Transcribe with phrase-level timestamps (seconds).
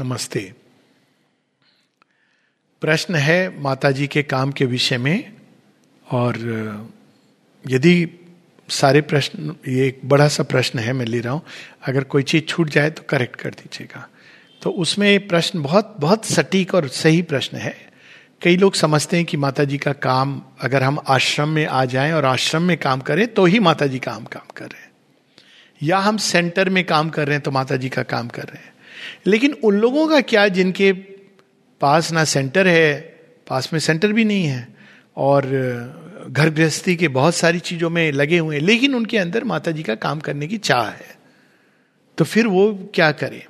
[0.00, 0.52] नमस्ते।
[2.80, 5.32] प्रश्न है माता जी के काम के विषय में,
[6.10, 6.36] और
[7.68, 8.08] यदि
[8.68, 11.42] सारे प्रश्न, ये एक बड़ा सा प्रश्न है, मैं ले रहा हूँ।
[11.86, 14.08] अगर कोई चीज़ छूट जाए तो करेक्ट कर दीजिएगा।
[14.62, 17.76] तो उसमें प्रश्न बहुत बहुत सटीक और सही प्रश्न है।
[18.42, 22.12] कई लोग समझते हैं कि माता जी का काम, अगर हम आश्रम में आ जाएँ
[22.12, 24.90] और आश्रम में काम करें तो ही माता जी का हम काम कर रहे हैं।
[25.82, 28.62] या हम सेंटर में काम कर रहे हैं तो माता जी का काम कर रहे
[28.62, 28.69] हैं।
[29.26, 30.92] लेकिन उन लोगों का क्या जिनके
[31.80, 33.00] पास ना सेंटर है,
[33.48, 34.74] पास में सेंटर भी नहीं है,
[35.16, 35.46] और
[36.30, 39.82] घर गृहस्थी के बहुत सारी चीज़ों में लगे हुए हैं, लेकिन उनके अंदर माता जी
[39.82, 41.18] का काम करने की चाह है।
[42.18, 43.42] तो फिर वो क्या करें?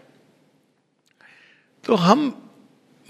[1.85, 2.51] तो हम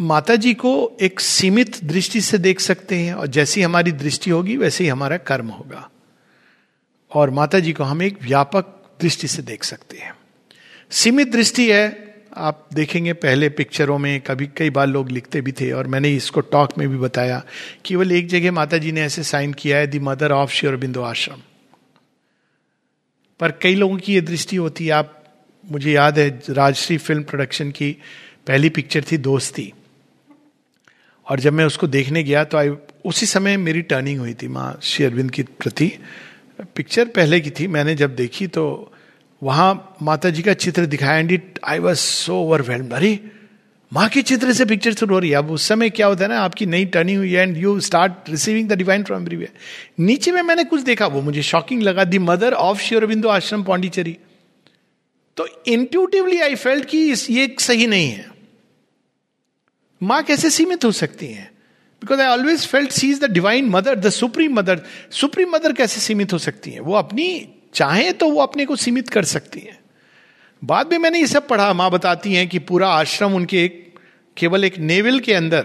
[0.01, 4.57] माता जी को एक सीमित दृष्टि से देख सकते हैं, और जैसी हमारी दृष्टि होगी,
[4.57, 5.91] वैसे ही हमारा कर्म होगा।
[7.15, 10.15] और माता जी को हम एक व्यापक दृष्टि से देख सकते हैं।
[10.91, 15.71] सीमित दृष्टि है आप देखेंगे पहले पिक्चरों में, कभी कई बार लोग लिखते भी थे
[15.73, 17.43] और मैंने इसको टॉक में भी बताया
[17.85, 21.03] केवल एक जगह माता जी ने ऐसे साइन किया है दी मदर ऑफ़ श्योर बिंदु
[21.03, 21.41] आश्रम
[23.41, 25.25] पर कई लोगों की ये दृष्टि होती है। आप,
[25.65, 27.91] मुझे याद है, राजश्री फ़िल्म प्रोडक्शन की
[28.47, 29.73] पहली पिक्चर थी दोस्ती।
[31.27, 32.69] और जब मैं उसको देखने गया तो आई,
[33.05, 35.93] उसी समय मेरी टर्निंग हुई थी माँ श्री अरविंद की प्रति।
[36.77, 38.93] पिक्चर पहले की थी, मैंने जब देखी तो
[39.43, 43.19] वहाँ माता जी का चित्र दिखाया and it I was so overwhelm अरे,
[43.93, 46.29] माँ के चित्र से पिक्चर शुरू हो रही है। अब उस समय क्या होता है
[46.31, 49.53] ना, आपकी नई टर्निंग हुई है and you start receiving the divine from everywhere
[50.01, 54.17] नीचे में मैंने कुछ देखा, वो मुझे शॉकिंग लगा दी मदर ऑफ़ श्योरबिंदु आश्रम पांडिचेरी
[55.37, 56.99] तो इंट्यूटिवली आई फेल्ट कि
[57.31, 58.29] ये सही नहीं है।
[60.01, 61.51] माँ कैसे सीमित हो सकती है?
[62.03, 64.81] Because I always felt she is the divine mother the supreme mother
[65.11, 66.81] supreme mother कैसे सीमित हो सकती है?
[66.81, 67.27] वो अपनी
[67.75, 69.81] चाहे तो वो अपने को सीमित कर सकती है।
[70.65, 73.99] बाद में मैंने ये सब पढ़ा। माँ बताती हैं कि पूरा आश्रम उनके एक,
[74.37, 75.63] केवल एक नेवल के अंदर,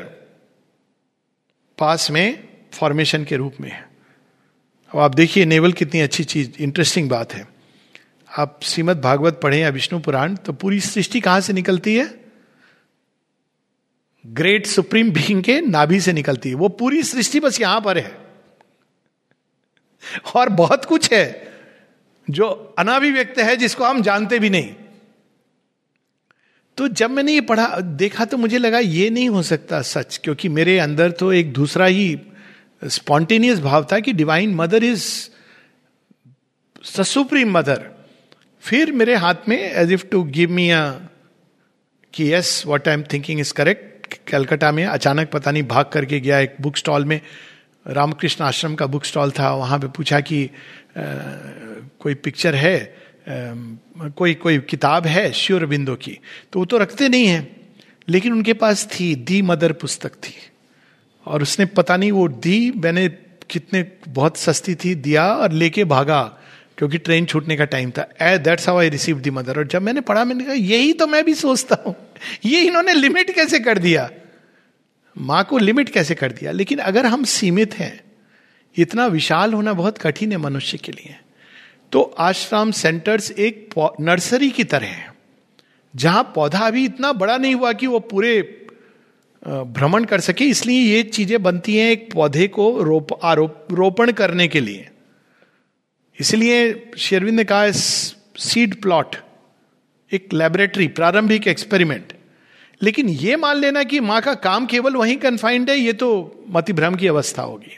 [1.78, 3.90] पास में फॉर्मेशन के रूप में है।
[4.94, 7.48] अब आप देखिए नेवल कितनी अच्छी चीज़ इंटरेस्टिंग बात है।
[8.38, 12.26] आप श्रीमद भागवत पढ़े या विष्णु पुराण तो पूरी सृष्टि कहाँ से निकलती है?
[14.26, 18.18] ग्रेट सुप्रीम बीइंग के नाभि से निकलती है। वो पूरी सृष्टि बस यहाँ पर है।
[20.36, 21.55] और बहुत कुछ है।
[22.28, 22.48] जो
[22.80, 24.74] अनाभिव्यक्त है, जिसको हम जानते भी नहीं।
[26.78, 30.50] तो जब मैंने ये पढ़ा, देखा तो मुझे लगा ये नहीं हो सकता सच, क्योंकि
[30.50, 32.18] मेरे अंदर तो एक दूसरा ही
[32.82, 35.04] स्पॉन्टेनियस भाव था कि divine mother is
[36.84, 37.90] supreme mother
[38.64, 40.84] फिर मेरे हाथ में as if to give me a
[42.14, 46.20] कि yes what I am thinking is correct Calcutta में अचानक पता नहीं भाग करके
[46.20, 47.20] गया एक बुक स्टॉल में,
[47.86, 50.44] रामकृष्ण आश्रम का बुक स्टॉल था, वहाँ पे पूछा कि
[52.02, 52.78] कोई पिक्चर है
[53.28, 56.18] कोई कोई किताब है श्योर बिंदु की
[56.54, 57.48] तो वो तो रखते नहीं है।
[58.08, 60.34] लेकिन उनके पास थी, दी मदर पुस्तक थी।
[61.28, 63.08] और उसने पता नहीं वो दी, मैंने
[63.50, 66.22] कितने, बहुत सस्ती थी, दिया और लेके भागा,
[66.78, 69.82] क्योंकि ट्रेन छूटने का टाइम था। A that's how I receive the mother और जब
[69.82, 71.96] मैंने पढ़ा, मैंने कहा, यही तो मैं भी सोचता हूँ।
[72.46, 74.10] ये इन्होंने लिमिट कैसे कर दिया?
[75.16, 76.52] माँ को लिमिट कैसे कर दिया?
[76.52, 78.00] लेकिन अगर हम सीमित हैं,
[78.76, 81.16] इतना विशाल होना बहुत कठिन है मनुष्य के लिए।
[81.92, 85.14] तो आश्रम सेंटर्स एक नर्सरी की तरह है,
[85.94, 88.42] जहाँ पौधा अभी इतना बड़ा नहीं हुआ कि वो पूरे
[89.44, 94.48] भ्रमण कर सके, इसलिए ये चीज़ें बनती हैं एक पौधे को रोप, आरोप, रोपण करने
[94.48, 94.90] के लिए।
[96.18, 99.16] इसलिए शेरविंद ने कहा सीड प्लॉट,
[100.12, 102.14] एक लेबोरेटरी, प्रारंभिक एक्सपेरिमेंट।
[102.82, 106.96] लेकिन ये मान लेना कि माँ का काम केवल वहीं कन्फाइंड है, ये तो मतिभ्रम
[106.96, 107.78] की अवस्था होगी।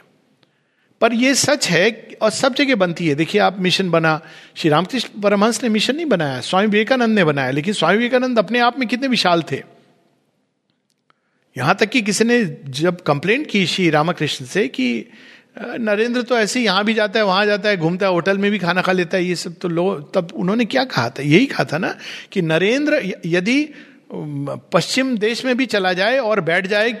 [1.00, 4.20] पर यह सच है और सब जगह बनती है। देखिए, आप मिशन बना,
[4.56, 8.58] श्री रामकृष्ण परमहंस ने मिशन नहीं बनाया, स्वामी विवेकानंद ने बनाया, लेकिन स्वामी विवेकानंद अपने
[8.60, 9.62] आप में कितने विशाल थे।
[11.56, 12.44] यहाँ तक कि किसी ने
[12.74, 15.04] जब कंप्लेंट की श्री रामकृष्ण से कि
[15.58, 18.58] नरेंद्र तो ऐसे यहाँ भी जाता है, वहाँ जाता है, घूमता है, होटल में भी
[18.58, 21.22] खाना खा लेता है, ये सब तो लोग तब उन्होंने क्या कहा था?
[21.22, 21.94] यही कहा था ना
[22.32, 23.68] कि नरेंद्र यदि
[24.72, 26.92] पश्चिम देश में भी चला जाए और बैठ जाए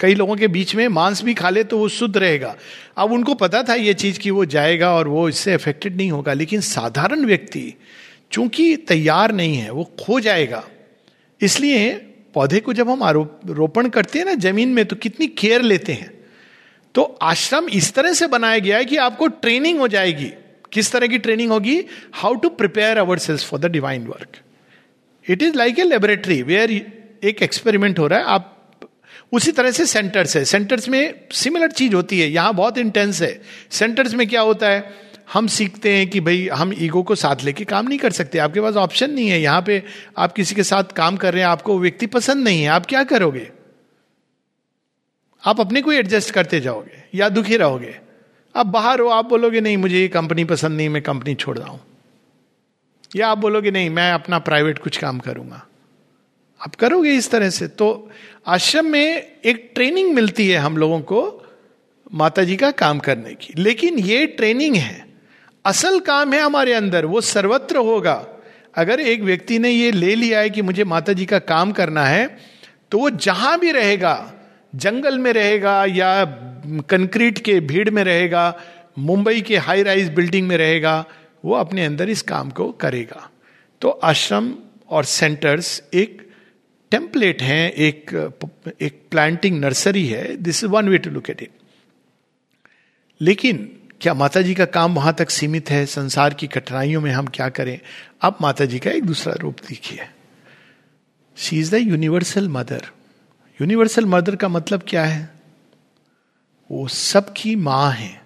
[0.00, 2.54] कई लोगों के बीच में मांस भी खा ले तो वो शुद्ध रहेगा।
[2.98, 6.32] अब उनको पता था ये चीज़ कि वो जाएगा और वो इससे अफेक्टेड नहीं होगा,
[6.32, 7.72] लेकिन साधारण व्यक्ति
[8.32, 10.62] चूँकि तैयार नहीं है, वो खो जाएगा।
[11.40, 11.90] इसलिए
[12.34, 15.92] पौधे को जब हम आरोप रोपण करते हैं ना ज़मीन में तो कितनी केयर लेते
[15.92, 16.12] हैं।
[16.94, 20.30] तो आश्रम इस तरह से बनाया गया है कि आपको ट्रेनिंग हो जाएगी।
[20.72, 21.84] किस तरह की ट्रेनिंग होगी?
[22.14, 24.36] How to prepare our cells for the divine work
[25.26, 28.57] it is like a laboratory where एक एक्सपेरिमेंट हो रहा है, आप
[29.32, 33.42] उसी तरह से सेंटर्स है। सेंटर्स में सिमिलर चीज़ होती है। यहाँ बहुत इंटेंस है।
[33.70, 35.08] सेंटर्स में क्या होता है?
[35.32, 38.60] हम सीखते हैं कि भाई, हम ईगो को साथ लेके काम नहीं कर सकते। आपके
[38.60, 39.82] पास ऑप्शन नहीं है। यहाँ पे
[40.18, 42.86] आप किसी के साथ काम कर रहे हैं, आपको वो व्यक्ति पसंद नहीं है। आप
[42.86, 43.50] क्या करोगे?
[45.44, 47.98] आप अपने को एडजस्ट करते जाओगे या दुखी रहोगे।
[48.56, 51.68] आप बाहर हो, आप बोलोगे, नहीं, मुझे ये कंपनी पसंद नहीं, मैं कंपनी छोड़ रहा
[51.68, 51.80] हूँ।
[53.16, 55.67] या आप बोलोगे, नहीं, मैं अपना प्राइवेट कुछ काम करूँगा।
[56.60, 57.66] आप करोगे इस तरह से?
[57.68, 58.10] तो
[58.46, 61.20] आश्रम में एक ट्रेनिंग मिलती है हम लोगों को
[62.14, 65.06] माता जी का काम करने की। लेकिन ये ट्रेनिंग है।
[65.64, 68.26] असल काम है हमारे अंदर, वो सर्वत्र होगा।
[68.74, 72.04] अगर एक व्यक्ति ने ये ले लिया है कि मुझे माता जी का काम करना
[72.04, 72.26] है
[72.92, 74.32] तो वो जहाँ भी रहेगा,
[74.74, 76.24] जंगल में रहेगा या
[76.90, 78.58] कंक्रीट के भीड़ में रहेगा,
[78.98, 81.04] मुंबई के हाई राइज बिल्डिंग में रहेगा,
[81.44, 83.28] वो अपने अंदर इस काम को करेगा।
[83.80, 84.52] तो आश्रम
[84.88, 86.27] और सेंटर्स एक
[86.90, 88.14] टेम्पलेट हैं, एक
[88.80, 91.50] एक प्लांटिंग नर्सरी है this is one way to look at it
[93.20, 95.86] लेकिन, क्या माता जी का काम वहाँ तक सीमित है?
[95.86, 97.80] संसार की कठिनाइयों में हम क्या करें?
[98.22, 100.08] अब माता जी का एक दूसरा रूप देखिए।
[101.36, 102.86] She is the universal mother
[103.60, 105.30] universal mother का मतलब क्या है?
[106.70, 108.22] वो सबकी माँ है।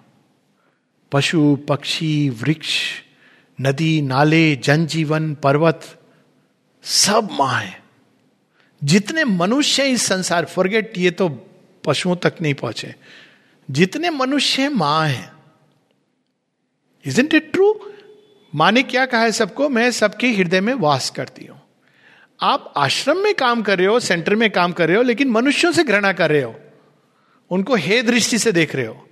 [1.11, 3.01] पशु, पक्षी, वृक्ष,
[3.61, 6.01] नदी, नाले, जनजीवन, पर्वत,
[6.83, 7.82] सब माँ है।
[8.83, 11.29] जितने मनुष्य इस संसार फॉरगेट ये तो
[11.85, 12.95] पशुओं तक नहीं पहुँचे।
[13.71, 15.33] जितने मनुष्य माँ हैं।
[17.05, 17.91] इजेंट इट ट्रू
[18.55, 19.69] माँ ने क्या कहा है सबको?
[19.69, 21.61] मैं सबके हृदय में वास करती हूँ।
[22.41, 25.71] आप आश्रम में काम कर रहे हो सेंटर में काम कर रहे हो, लेकिन मनुष्यों
[25.71, 26.59] से घृणा कर रहे हो।
[27.49, 29.09] उनको हे दृष्टि से देख रहे हो।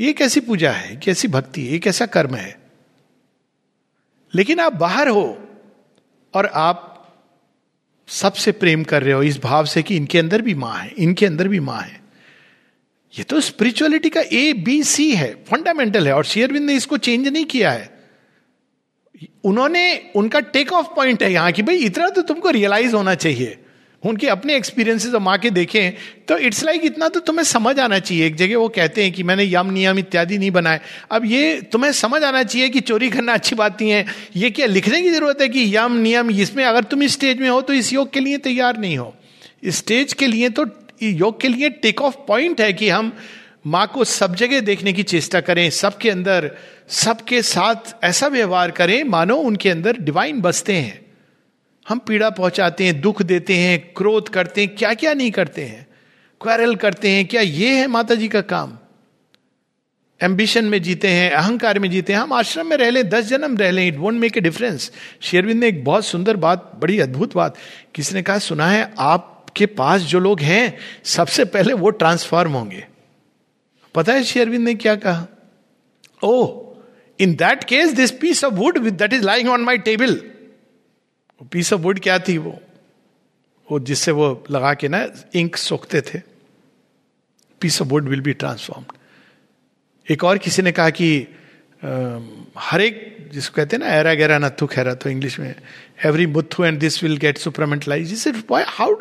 [0.00, 0.96] ये कैसी पूजा है?
[0.96, 1.78] कैसी भक्ति है?
[1.78, 2.60] कैसा कर्म है?
[4.34, 5.48] लेकिन आप बाहर हो
[6.34, 6.92] और आप
[8.08, 11.26] सबसे प्रेम कर रहे हो, इस भाव से कि इनके अंदर भी माँ है, इनके
[11.26, 12.00] अंदर भी माँ है।
[13.14, 17.28] ये तो स्पिरिचुअलिटी का ए बी सी है फंडामेंटल है, और शेयरविंद ने इसको चेंज
[17.28, 17.94] नहीं किया है।
[19.44, 23.58] उन्होंने, उनका टेक ऑफ़ पॉइंट है यहाँ कि भाई इतना तो तुमको रियलाइज़ होना चाहिए।
[24.02, 25.92] उनके अपने एक्सपीरियंसेस और माँ के देखें
[26.28, 29.12] तो इट्स लाइक like इतना तो तुम्हें समझ आना चाहिए। एक जगह वो कहते हैं
[29.12, 33.08] कि मैंने यम नियम इत्यादि नहीं बनाए। अब ये तुम्हें समझ आना चाहिए कि चोरी
[33.10, 34.04] करना अच्छी बात नहीं है।
[34.36, 37.48] ये क्या लिखने की ज़रूरत है कि यम नियम इसमें अगर तुम इस स्टेज में
[37.48, 39.14] हो तो इस योग के लिए तैयार नहीं हो।
[39.66, 40.66] स्टेज के लिए तो
[41.02, 43.12] योग के लिए टेक ऑफ़ पॉइंट है कि हम
[43.66, 46.50] माँ को सब जगह देखने की चेष्टा करें, सबके अंदर,
[46.88, 51.05] सबके साथ ऐसा व्यवहार करें, मानो उनके अंदर डिवाइन बसते हैं।
[51.88, 55.86] हम पीड़ा पहुंचाते हैं, दुख देते हैं, क्रोध करते हैं क्या क्या नहीं करते हैं?
[56.40, 58.78] क्वारल करते हैं, क्या ये है माता जी का काम?
[60.22, 63.56] एम्बिशन में जीते हैं, अहंकार में जीते हैं, हम आश्रम में रह लें, दस जन्म
[63.56, 67.34] रह लें it won't make a difference शेरविंद ने एक बहुत सुंदर बात, बड़ी अद्भुत
[67.34, 67.56] बात
[67.94, 72.86] किसी ने कहा, सुना है, आपके पास जो लोग हैं, सबसे पहले वो ट्रांसफॉर्म होंगे.
[73.94, 75.26] पता है शेयरविंद ने क्या कहा?
[76.22, 76.62] ओ
[77.20, 80.22] in that case this piece of wood that is lying on my table
[81.44, 82.60] piece of wood क्या थी वो?
[83.70, 86.20] वो जिससे वो लगा के ना इंक सोखते थे।
[87.60, 88.92] Piece of wood will be transformed
[90.10, 91.28] एक और किसी ने कहा कि
[92.58, 95.54] हर एक जिसको कहते हैं ना एरा गहरा नथु खैरा तो इंग्लिश में
[96.06, 98.94] every Muthu and this will get supermentalise how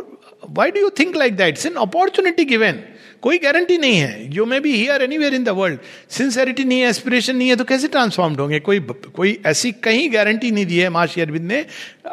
[0.49, 2.83] why do you think like that it's an opportunity given
[3.21, 4.35] कोई गारंटी नहीं है.
[4.35, 5.79] You may be here anywhere in the world
[6.09, 8.59] sincerity नहीं है एस्पिरेशन नहीं है तो कैसे ट्रांसफॉर्म्ड होंगे?
[8.59, 8.79] कोई
[9.15, 11.65] कोई ऐसी कहीं गारंटी नहीं दी है माँ अरविंद ने.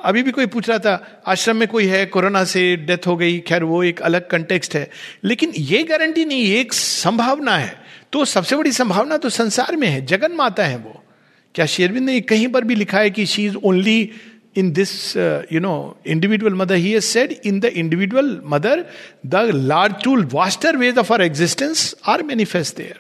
[0.05, 3.39] अभी भी कोई पूछ रहा था, आश्रम में कोई है कोरोना से डेथ हो गई,
[3.39, 4.91] खैर वो एक अलग कंटेक्स्ट है.
[5.25, 7.81] लेकिन ये गारंटी नहीं एक संभावना है.
[8.13, 10.99] तो सबसे बड़ी संभावना तो संसार में है, जगन माता है वो.
[11.55, 14.11] क्या शेरविंद ने कहीं पर भी लिखा है कि she is only
[14.55, 18.87] in this, uh, you know, individual mother, he has said, in the individual mother,
[19.25, 22.99] the large tool, vaster ways of our existence are manifest there.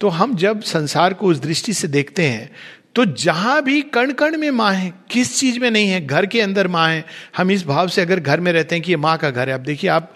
[0.00, 2.50] तो हम जब संसार को उस दृष्टि से देखते हैं
[2.94, 6.40] तो जहाँ भी कण कण में माँ है किस चीज़ में नहीं है घर के
[6.40, 7.04] अंदर माँ है
[7.36, 9.54] हम इस भाव से अगर घर में रहते हैं कि ये माँ का घर है
[9.54, 10.14] आप देखिए आप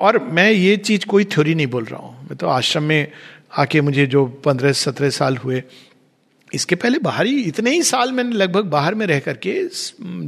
[0.00, 3.12] और मैं ये चीज़ कोई थ्योरी नहीं बोल रहा हूँ मैं तो आश्रम में
[3.58, 5.62] आके मुझे जो पंद्रह सत्रह साल हुए
[6.52, 9.52] इसके पहले बाहर ही इतने ही साल मैंने लगभग बाहर में रह करके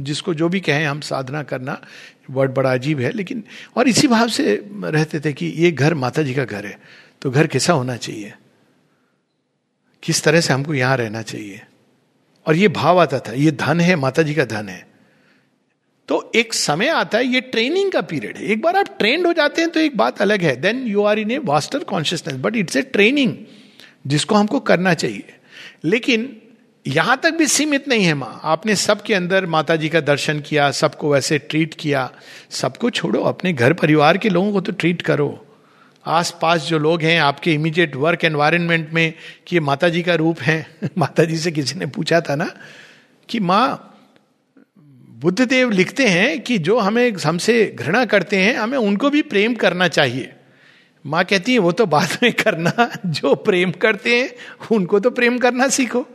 [0.03, 1.79] जिसको जो भी कहें हम, साधना करना
[2.31, 3.43] वर्ड बड़ा अजीब है, लेकिन,
[3.75, 6.77] और इसी भाव से रहते थे कि ये घर माता जी का घर है
[7.21, 8.33] तो घर कैसा होना चाहिए?
[10.03, 11.61] किस तरह से हमको यहाँ रहना चाहिए?
[12.45, 14.87] और ये भाव आता था, ये धन है माता जी का धन है।
[16.09, 19.33] तो एक समय आता है, ये ट्रेनिंग का पीरियड है। एक बार आप ट्रेंड हो
[19.33, 22.55] जाते हैं तो एक बात अलग है। Then you are in a vaster consciousness but
[22.55, 23.35] it's a training
[24.07, 25.35] जिसको हमको करना चाहिए।
[25.83, 26.41] लेकिन
[26.87, 30.71] यहाँ तक भी सीमित नहीं है माँ। आपने सबके अंदर माता जी का दर्शन किया,
[30.71, 32.11] सबको वैसे ट्रीट किया।
[32.49, 35.45] सबको छोड़ो, अपने घर परिवार के लोगों को तो ट्रीट करो।
[36.05, 39.13] आसपास जो लोग हैं, आपके इमीडिएट वर्क एनवायरनमेंट में
[39.47, 40.67] कि ये माता जी का रूप है।
[40.97, 42.51] माता जी से किसी ने पूछा था ना
[43.29, 43.85] कि, माँ,
[45.09, 49.87] बुद्धदेव लिखते हैं कि जो हमें, हमसे घृणा करते हैं, हमें उनको भी प्रेम करना
[49.87, 50.33] चाहिए।
[51.05, 54.29] माँ कहती है, वो तो बाद में करना, जो प्रेम करते हैं,
[54.71, 56.07] उनको तो प्रेम करना सीखो।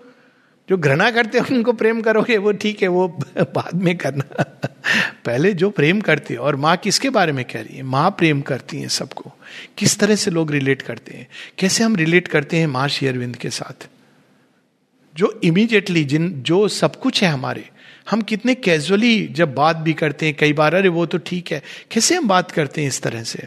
[0.69, 4.45] जो घृणा करते हैं, उनको प्रेम करोगे, वो ठीक है, वो बाद में करना।
[5.25, 7.83] पहले जो प्रेम करते हैं, और माँ किसके बारे में कह रही है?
[7.83, 9.33] माँ प्रेम करती है सबको।
[9.79, 11.29] किस तरह से लोग रिलेट करते हैं?
[11.59, 13.89] कैसे हम रिलेट करते हैं माँ शेयरविंद के साथ?
[15.17, 17.69] जो इमीडिएटली जिन, जो सब कुछ है हमारे,
[18.11, 21.63] हम कितने कैजुअली जब बात भी करते हैं, कई बार, अरे, वो तो ठीक है।
[21.91, 23.45] कैसे हम बात करते हैं इस तरह से?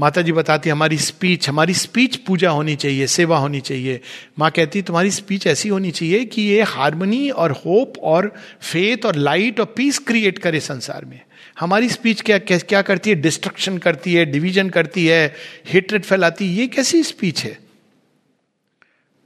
[0.00, 4.00] माता जी बताती, हमारी स्पीच हमारी स्पीच पूजा होनी चाहिए, सेवा होनी चाहिए।
[4.38, 9.16] माँ कहती, तुम्हारी स्पीच ऐसी होनी चाहिए कि ये हारमोनी और होप और फेथ और
[9.16, 11.20] लाइट और पीस क्रिएट करे संसार में।
[11.60, 13.16] हमारी स्पीच क्या क्या करती है?
[13.16, 15.34] डिस्ट्रक्शन करती है डिवीज़न करती है
[15.66, 17.58] हेट्रेड फैलाती है। ये कैसी स्पीच है?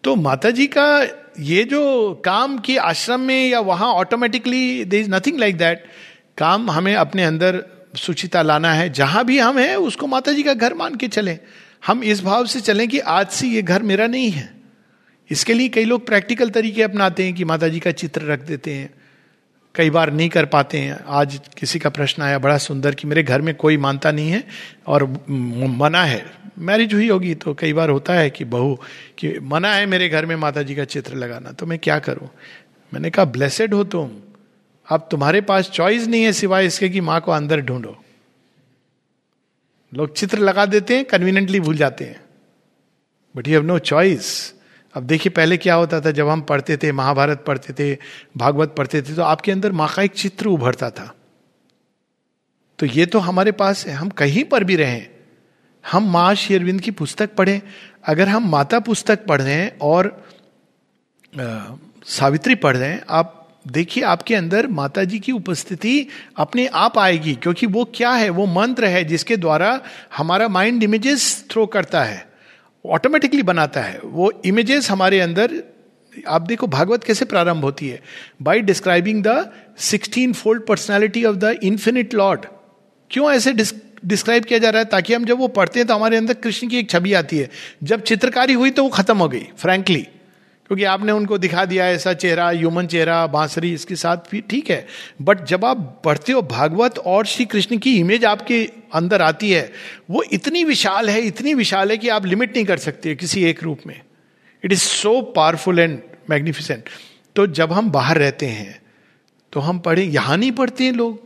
[0.04, 0.88] तो माता जी का
[1.40, 1.82] ये जो
[2.24, 5.84] काम की आश्रम में या वहाँ automatically there is nothing like that
[6.38, 7.64] काम हमें अपने अंदर
[7.96, 11.38] सुचिता लाना है, जहाँ भी हम हैं, उसको माता जी का घर मान के चलें।
[11.86, 14.52] हम इस भाव से चलें कि आज से ये घर मेरा नहीं है।
[15.30, 18.74] इसके लिए कई लोग प्रैक्टिकल तरीके अपनाते हैं कि माता जी का चित्र रख देते
[18.74, 18.94] हैं।
[19.74, 23.22] कई बार नहीं कर पाते हैं। आज किसी का प्रश्न आया, बड़ा सुंदर कि मेरे
[23.22, 24.44] घर में कोई मानता नहीं है
[24.86, 25.04] और
[25.78, 26.24] मना है।
[26.58, 28.74] मैरिज हुई होगी तो कई बार होता है कि बहू,
[29.18, 32.28] कि मना है मेरे घर में माता जी का चित्र लगाना तो मैं क्या करूँ?
[32.94, 34.10] मैंने कहा, ब्लेसेड हो तुम।
[34.88, 37.96] अब तुम्हारे पास चॉइस नहीं है सिवाय इसके कि माँ को अंदर ढूंढो।
[39.92, 42.20] लोग चित्र लगा देते हैं कन्वीनियंटली भूल जाते हैं।
[43.34, 44.54] But you have no choice
[44.94, 47.98] अब देखिए पहले क्या होता था जब हम पढ़ते थे महाभारत पढ़ते थे
[48.36, 51.14] भागवत पढ़ते थे तो आपके अंदर माँ का एक चित्र उभरता था।
[52.78, 55.06] तो ये तो हमारे पास है हम कहीं पर भी रहें।
[55.84, 57.60] हम माँ शेरविंद की पुस्तक पढ़ें।
[58.04, 60.06] अगर हम माता पुस्तक पढ़ रहे हैं और
[61.32, 61.64] आ,
[62.04, 66.06] सावित्री पढ़ रहे हैं आप देखिए, आपके अंदर माता जी की उपस्थिति
[66.36, 68.28] अपने आप आएगी, क्योंकि वो क्या है?
[68.28, 69.80] वो मंत्र है जिसके द्वारा
[70.16, 72.26] हमारा माइंड इमेजेस थ्रो करता है
[72.84, 75.62] ऑटोमेटिकली बनाता है। वो इमेजेस हमारे अंदर,
[76.28, 78.00] आप देखो भागवत कैसे प्रारंभ होती है।
[78.42, 82.46] By describing the sixteen fold personality of the infinite lord
[83.10, 84.84] क्यों ऐसे डिस्क्राइब किया जा रहा है?
[84.84, 87.50] ताकि हम जब वो पढ़ते हैं तो हमारे अंदर कृष्ण की एक छवि आती है।
[87.82, 90.06] जब चित्रकारी हुई तो वो खत्म हो गई फ्रैंकली
[90.74, 94.86] क्योंकि आपने उनको दिखा दिया ऐसा चेहरा, ह्यूमन चेहरा, बांसुरी, इसके साथ भी ठीक है।
[95.22, 98.58] बट जब आप पढ़ते हो भागवत और श्री कृष्ण की इमेज आपके
[98.94, 99.72] अंदर आती है,
[100.10, 103.62] वो इतनी विशाल है, इतनी विशाल है कि आप लिमिट नहीं कर सकते किसी एक
[103.62, 104.00] रूप में।
[104.64, 105.98] It is so powerful and
[106.30, 106.88] magnificent
[107.36, 108.80] तो जब हम बाहर रहते हैं
[109.52, 111.20] तो हम पढ़े, यहाँ नहीं पढ़ते हैं लोग।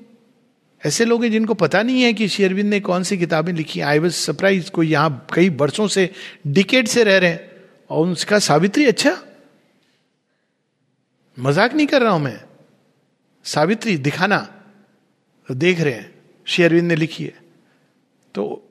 [0.83, 3.99] ऐसे लोग हैं जिनको पता नहीं है कि शेरविंद ने कौन सी किताबें लिखी। आई
[3.99, 6.09] वॉज़ सरप्राइज़ कोई यहाँ कई वर्षों से
[6.47, 7.47] डिकेट से रह रहे हैं।
[7.91, 9.17] और उसका सावित्री अच्छा?
[11.39, 12.41] मज़ाक नहीं कर रहा हूँ मैं।
[13.45, 14.63] सावित्री, दिखाना।
[15.51, 16.15] देख रहे हैं।
[16.45, 17.35] श्री अरविंद ने लिखी है।
[18.35, 18.71] तो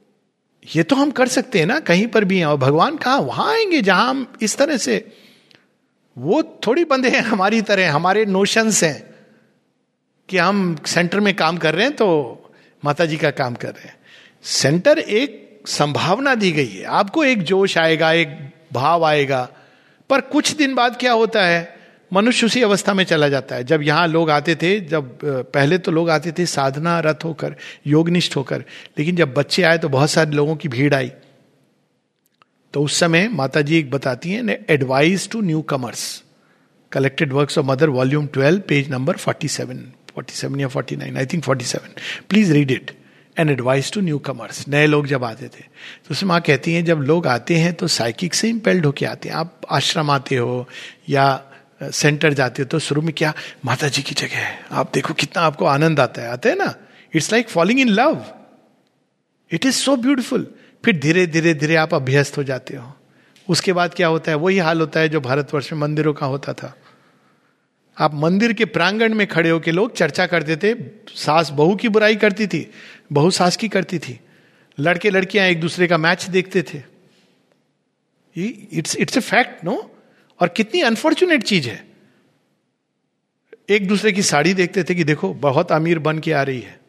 [0.76, 3.18] ये तो हम कर सकते हैं ना, कहीं पर भी हैं। और भगवान कहा?
[3.18, 5.18] वहाँ आएँगे जहाँ हम इस तरह से।
[6.18, 9.08] वो थोड़ी बंदे हैं, हमारी तरह हमारे नोशंस हैं।
[10.30, 12.34] कि हम सेंटर में काम कर रहे हैं तो
[12.86, 13.96] माता जी का काम कर रहे हैं।
[14.44, 19.50] सेंटर एक संभावना दी गई है। आपको एक जोश आएगा, एक भाव आएगा।
[20.10, 21.77] पर कुछ दिन बाद क्या होता है?
[22.12, 25.92] मनुष्य उसी अवस्था में चला जाता है। जब यहाँ लोग आते थे, जब पहले तो
[25.92, 27.56] लोग आते थे साधना रथ होकर,
[27.88, 28.64] योगनिष्ठ होकर,
[28.98, 31.12] लेकिन जब बच्चे आए तो बहुत सारे लोगों की भीड़ आई।
[32.74, 36.24] तो उस समय माता जी एक बताती हैं advice to newcomers
[36.92, 39.78] collected works of Mother volume twelve page number forty seven
[40.14, 42.00] forty seven या forty nine I think forty seven
[42.30, 42.92] please read it
[43.38, 47.02] an advice to newcomers नए लोग जब आते थे तो उसमें माँ कहती हैं, जब
[47.02, 50.68] लोग आते हैं तो साइकिक से इम्पेल्ड होके आते हैं। आप आश्रम आते हो
[51.10, 51.28] या
[51.82, 53.34] सेंटर जाते हो तो शुरू में क्या
[53.66, 56.74] माता जी की जगह है। आप देखो कितना आपको आनंद आता है। आता है ना?
[57.14, 58.26] It's like falling in love
[59.52, 60.48] it is so beautiful
[60.86, 62.94] फिर धीरे धीरे धीरे आप अभ्यस्त हो जाते हो।
[63.48, 64.38] उसके बाद क्या होता है?
[64.38, 66.76] वही हाल होता है जो भारतवर्ष में मंदिरों का होता था।
[67.98, 70.74] आप मंदिर के प्रांगण में खड़े होकर लोग चर्चा करते थे।
[71.16, 72.72] सास बहू की बुराई करती थी,
[73.12, 74.20] बहू सास की करती थी।
[74.78, 76.82] लड़के लड़कियाँ एक दूसरे का मैच देखते थे।
[78.36, 79.76] It's it's a fact no
[80.40, 81.88] और कितनी अनफॉर्चुनेट चीज़ है।
[83.70, 86.80] एक दूसरे की साड़ी देखते थे कि देखो, बहुत अमीर बन के आ रही है।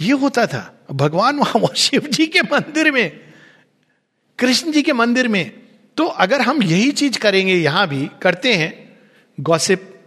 [0.00, 3.20] ये होता था। भगवान वहाँ शिव जी के मंदिर में,
[4.38, 5.50] कृष्ण जी के मंदिर में।
[5.96, 8.98] तो अगर हम यही चीज़ करेंगे, यहाँ भी करते हैं
[9.40, 10.00] गॉसिप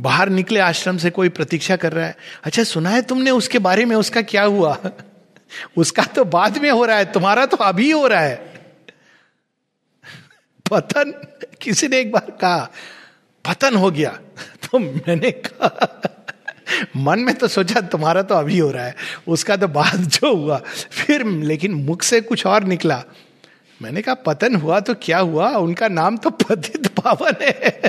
[0.00, 3.84] बाहर निकले आश्रम से कोई प्रतीक्षा कर रहा है अच्छा सुना है तुमने उसके बारे
[3.84, 4.82] में, उसका क्या हुआ?
[5.76, 8.53] उसका तो बाद में हो रहा है, तुम्हारा तो अभी हो रहा है।
[10.70, 11.12] पतन,
[11.60, 12.70] किसी ने एक बार कहा,
[13.48, 16.10] पतन हो गया। तो मैंने कहा,
[16.96, 18.94] मन में तो सोचा तुम्हारा तो अभी हो रहा है,
[19.28, 23.04] उसका तो बाद जो हुआ। फिर लेकिन मुख से कुछ और निकला।
[23.82, 25.50] मैंने कहा, पतन हुआ तो क्या हुआ?
[25.50, 27.70] उनका नाम तो पतित पावन है।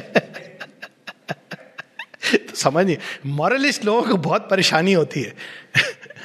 [2.36, 5.36] तो समझिए मॉरलिस्ट लोगों को बहुत परेशानी होती है।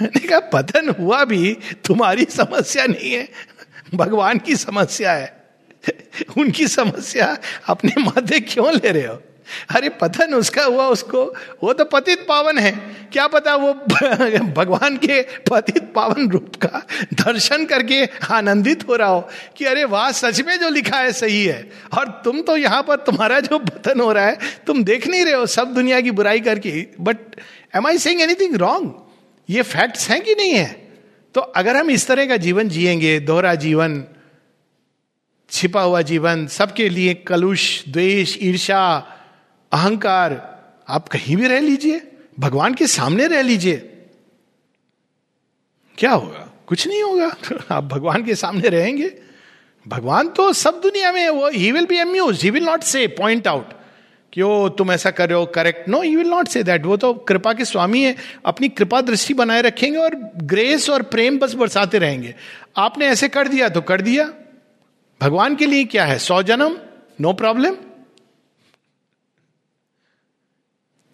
[0.03, 3.29] मैंने कहा, पतन हुआ भी, तुम्हारी समस्या नहीं है,
[3.95, 5.40] भगवान की समस्या है।
[6.39, 9.23] उनकी समस्या अपने माथे क्यों ले रहे हो?
[9.77, 12.71] अरे, पतन उसका हुआ उसको, वो तो पतित पावन है।
[13.13, 13.73] क्या पता वो
[14.39, 20.11] भगवान के पतित पावन रूप का दर्शन करके आनंदित हो रहा हो कि अरे, वाह,
[20.11, 24.01] सच में जो लिखा है सही है। और तुम तो यहाँ पर, तुम्हारा जो पतन
[24.01, 27.17] हो रहा है, तुम देख नहीं रहे हो सब दुनिया की बुराई करके। But
[27.77, 28.95] am I saying anything wrong
[29.51, 30.89] ये फैक्ट्स हैं कि नहीं है?
[31.35, 34.05] तो अगर हम इस तरह का जीवन जिएँगे, दोहरा जीवन
[35.51, 38.97] छिपा हुआ जीवन, सबके लिए कलुष, द्वेष ईर्षा
[39.73, 43.77] अहंकार, आप कहीं भी रह लीजिए, भगवान के सामने रह लीजिए।
[45.99, 46.53] क्या होगा?
[46.67, 47.37] कुछ नहीं होगा।
[47.71, 49.19] आप भगवान के सामने रहेंगे।
[49.89, 53.47] भगवान तो सब दुनिया में वो he will be amuse he will not say point
[53.47, 53.69] out
[54.33, 56.97] कि, ओ, तुम ऐसा कर रहे हो correct no you will not say that वो
[56.97, 58.17] तो कृपा के स्वामी है,
[58.47, 62.35] अपनी कृपा दृष्टि बनाए रखेंगे और ग्रेस और प्रेम बस बरसाते रहेंगे।
[62.77, 64.33] आपने ऐसे कर दिया तो कर दिया।
[65.21, 66.19] भगवान के लिए क्या है?
[66.19, 66.79] सौ जन्म?
[67.21, 67.77] नो प्रॉब्लम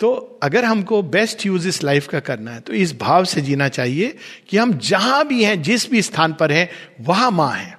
[0.00, 3.68] तो अगर हमको बेस्ट यूज़ इस लाइफ का करना है तो इस भाव से जीना
[3.68, 4.16] चाहिए
[4.48, 6.68] कि हम जहाँ भी हैं, जिस भी स्थान पर हैं,
[7.00, 7.78] वहाँ माँ है।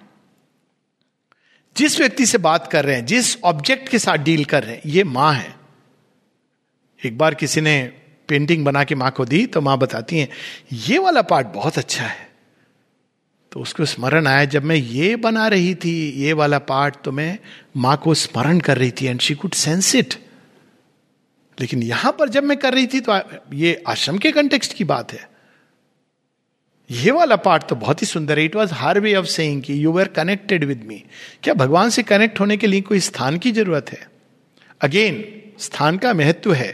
[1.77, 4.81] जिस व्यक्ति से बात कर रहे हैं, जिस ऑब्जेक्ट के साथ डील कर रहे हैं,
[4.86, 5.55] ये माँ है।
[7.05, 7.93] एक बार किसी ने
[8.27, 10.29] पेंटिंग बना के माँ को दी तो माँ बताती हैं,
[10.74, 12.26] ये वाला पार्ट बहुत अच्छा है।
[13.51, 17.38] तो उसको स्मरण आया, जब मैं ये बना रही थी, ये वाला पार्ट तो मैं
[17.77, 20.13] माँ को स्मरण कर रही थी and she could sense it
[21.58, 23.20] लेकिन यहाँ पर जब मैं कर रही थी तो
[23.54, 25.30] ये आश्रम के कंटेक्स्ट की बात है।
[26.89, 29.83] ये वाला पार्ट तो बहुत ही सुंदर है। It was her way of saying कि
[29.86, 31.03] you were connected with me
[31.44, 34.07] क्या भगवान से कनेक्ट होने के लिए कोई स्थान की ज़रूरत है?
[34.81, 35.24] अगेन
[35.60, 36.72] स्थान का महत्व है,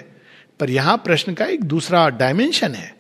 [0.60, 2.96] पर यहाँ प्रश्न का एक दूसरा डायमेंशन है।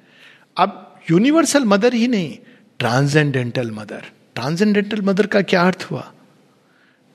[0.58, 2.38] अब यूनिवर्सल मदर ही नहीं।
[2.84, 4.02] ट्रांसेंडेंटल मदर
[4.36, 6.14] ट्रांसेंडेंटल मदर का क्या अर्थ हुआ?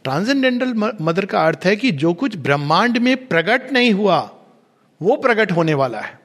[0.04, 4.18] ट्रांसेंडेंटल मदर का अर्थ है कि जो कुछ ब्रह्मांड में प्रकट नहीं हुआ,
[5.00, 6.18] वो प्रकट होने वाला है।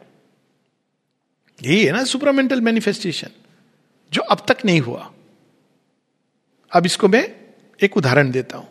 [1.64, 3.30] यही है ना सुपरामेंटल मैनिफेस्टेशन
[4.12, 5.12] जो अब तक नहीं हुआ।
[6.72, 7.28] अब इसको मैं
[7.80, 8.68] एक उदाहरण देता हूँ।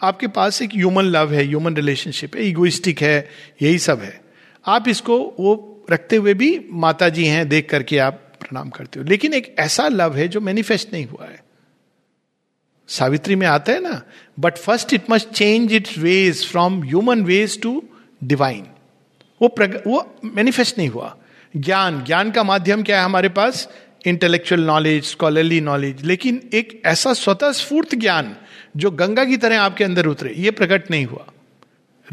[0.00, 3.28] आपके पास एक ह्यूमन लव है ह्यूमन रिलेशनशिप है इगोइस्टिक है,
[3.62, 4.20] यही सब है।
[4.66, 9.06] आप इसको वो रखते हुए भी माता जी हैं, देख करके आप प्रणाम करते हो।
[9.06, 11.42] लेकिन एक ऐसा लव है जो मैनिफेस्ट नहीं हुआ है।
[12.88, 14.02] सावित्री में आता है ना
[14.40, 17.82] but first it must change its ways from human ways to
[18.24, 18.66] divine
[19.42, 21.16] वो प्रग, वो मैनिफेस्ट नहीं हुआ।
[21.56, 23.68] ज्ञान ज्ञान का माध्यम क्या है हमारे पास?
[24.06, 28.36] इंटेलेक्चुअल नॉलेज स्कॉलरली नॉलेज लेकिन एक ऐसा स्वतः स्फूर्त ज्ञान
[28.76, 31.26] जो गंगा की तरह आपके अंदर उतरे ये प्रकट नहीं हुआ।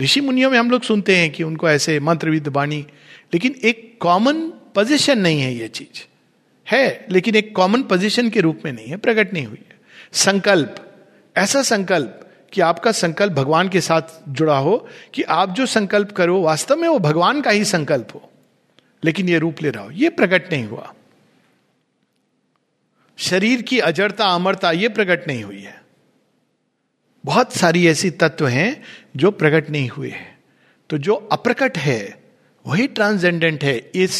[0.01, 2.85] ऋषि मुनियों में हम लोग सुनते हैं कि उनको ऐसे मंत्र विद बाणी
[3.33, 4.41] लेकिन एक कॉमन
[4.75, 6.14] पोजिशन नहीं है ये चीज़।
[6.67, 9.79] है, लेकिन एक कॉमन पोजिशन के रूप में नहीं है, प्रकट नहीं हुई है।
[10.13, 10.75] संकल्प,
[11.37, 12.21] ऐसा संकल्प
[12.53, 16.87] कि आपका संकल्प भगवान के साथ जुड़ा हो कि आप जो संकल्प करो, वास्तव में
[16.87, 18.29] वो भगवान का ही संकल्प हो,
[19.03, 20.93] लेकिन ये रूप ले रहा हो। ये प्रकट नहीं हुआ।
[23.17, 25.83] शरीर की अजरता अमरता, ये प्रकट नहीं हुई है।
[27.25, 28.83] बहुत सारी ऐसी तत्व हैं
[29.15, 30.37] जो प्रकट नहीं हुए हैं।
[30.89, 32.23] तो जो अप्रकट है,
[32.65, 34.11] वही ट्रांसजेंडेंट है, इस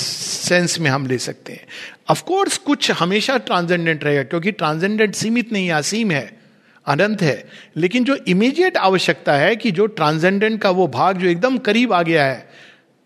[0.47, 1.67] सेंस में हम ले सकते हैं।
[2.09, 6.37] ऑफकोर्स कुछ हमेशा ट्रांसजेंडेंट रहेगा, क्योंकि ट्रांसजेंडेंट सीमित नहीं असीम है,
[6.85, 11.57] अनंत है। लेकिन जो इमीडिएट आवश्यकता है कि जो ट्रांसजेंडेंट का वो भाग जो एकदम
[11.57, 12.49] करीब आ गया है,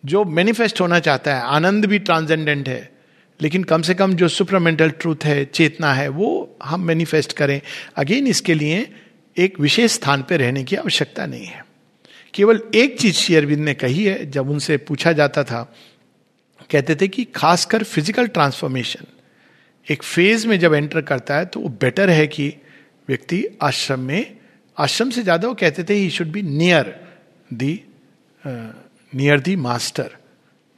[0.05, 2.91] जो मैनिफेस्ट होना चाहता है, आनंद भी ट्रांसजेंडेंट है।
[3.41, 7.61] लेकिन कम से कम जो सुपरमेंटल ट्रूथ है, चेतना है, वो हम मैनिफेस्ट करें।
[7.95, 8.93] अगेन इसके लिए
[9.37, 11.65] एक विशेष स्थान पर रहने की आवश्यकता नहीं है।
[12.33, 15.75] केवल एक चीज़ शेयरविंद ने कही है, जब उनसे पूछा जाता था
[16.69, 19.05] कहते थे कि खासकर फ़िज़िकल ट्रांसफॉर्मेशन
[19.87, 22.53] एक फ़ेज़ में जब एंटर करता है तो वो बेटर है कि
[23.07, 24.35] व्यक्ति आश्रम में,
[24.77, 26.95] आश्रम से ज़्यादा वो कहते थे he should be near
[27.53, 27.81] the
[28.43, 30.17] near the master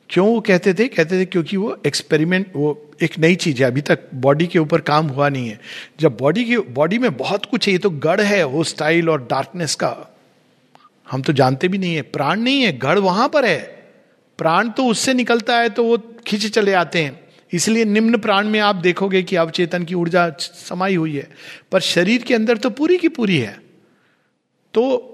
[0.09, 0.87] क्यों वो कहते थे?
[0.87, 4.81] कहते थे क्योंकि वो एक्सपेरिमेंट वो एक नई चीज़ है। अभी तक बॉडी के ऊपर
[4.81, 5.59] काम हुआ नहीं है।
[5.99, 9.27] जब बॉडी की बॉडी में बहुत कुछ है, ये तो गढ़ है, वो स्टाइल और
[9.29, 9.95] डार्कनेस का।
[11.07, 13.80] हम तो जानते भी नहीं है। प्राण नहीं है, गढ़ वहाँ पर है।
[14.41, 17.19] प्राण तो उससे निकलता है तो वो खींच चले आते हैं।
[17.51, 21.27] इसलिए निम्न प्राण में आप देखोगे कि अवचेतन की ऊर्जा समाई हुई है।
[21.71, 23.57] पर शरीर के अंदर तो पूरी की पूरी है।
[24.73, 25.07] तो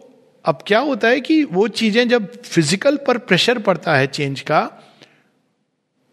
[0.45, 4.61] अब क्या होता है कि वो चीज़ें जब फ़िज़िकल पर प्रेशर पड़ता है चेंज का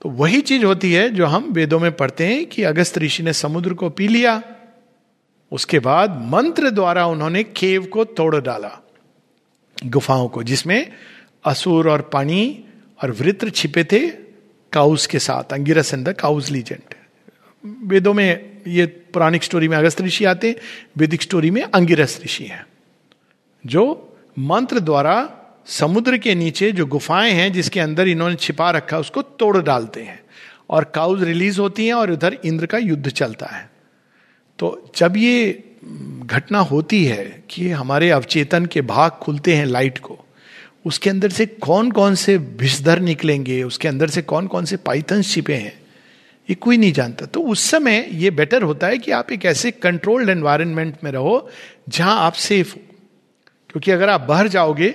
[0.02, 3.32] तो वही चीज़ होती है जो हम वेदों में पढ़ते हैं कि अगस्त ऋषि ने
[3.32, 4.42] समुद्र को पी लिया।
[5.52, 8.70] उसके बाद मंत्र द्वारा उन्होंने केव को तोड़ डाला,
[9.76, 10.92] गुफाओं को, जिसमें
[11.44, 12.63] असुर और पानी
[13.02, 14.08] और वृत्र छिपे थे
[14.72, 16.94] काउस के साथ, Angiras and the cows legend.
[17.88, 20.56] वेदों में ये पुरानिक स्टोरी में अगस्त ऋषि आते हैं,
[20.96, 22.66] वैदिक स्टोरी में अंगिरस ऋषि हैं,
[23.66, 25.30] जो मंत्र द्वारा
[25.66, 30.20] समुद्र के नीचे जो गुफाएँ हैं जिसके अंदर इन्होंने छिपा रखा उसको तोड़ डालते हैं
[30.70, 33.70] और काउज रिलीज़ होती हैं और उधर इंद्र का युद्ध चलता है।
[34.58, 35.64] तो जब ये
[36.20, 40.23] घटना होती है कि हमारे अवचेतन के भाग खुलते हैं लाइट को
[40.84, 43.62] उसके अंदर से कौन कौन से भिषधर निकलेंगे?
[43.62, 45.84] उसके अंदर से कौन कौन से पाइथन छिपे हैं?
[46.50, 49.70] ये कोई नहीं जानता। तो उस समय ये बेटर होता है कि आप एक ऐसे
[49.70, 51.50] कंट्रोल्ड एनवायरनमेंट में रहो
[51.88, 52.80] जहाँ आप सेफ़ हो।
[53.70, 54.94] क्योंकि अगर आप बाहर जाओगे,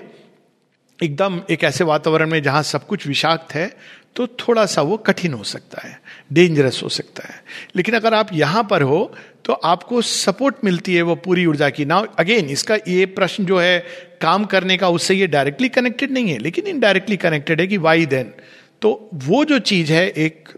[1.03, 3.77] एकदम एक ऐसे वातावरण में जहाँ सब कुछ विषाक्त है
[4.19, 5.99] तो थोड़ा सा वो कठिन हो सकता है
[6.33, 7.41] डेंजरस हो सकता है।
[7.75, 8.99] लेकिन अगर आप यहाँ पर हो
[9.45, 13.59] तो आपको सपोर्ट मिलती है वो पूरी ऊर्जा की। ना अगेन इसका ये प्रश्न जो
[13.59, 13.79] है,
[14.21, 18.05] काम करने का, उससे ये डायरेक्टली कनेक्टेड नहीं है, लेकिन इनडायरेक्टली कनेक्टेड है कि वाई
[18.05, 18.33] देन
[18.81, 20.49] तो वो जो चीज़ है, एक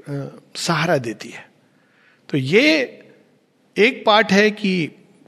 [0.58, 1.46] सहारा देती है।
[2.30, 2.82] तो ये
[3.76, 4.74] एक पार्ट है कि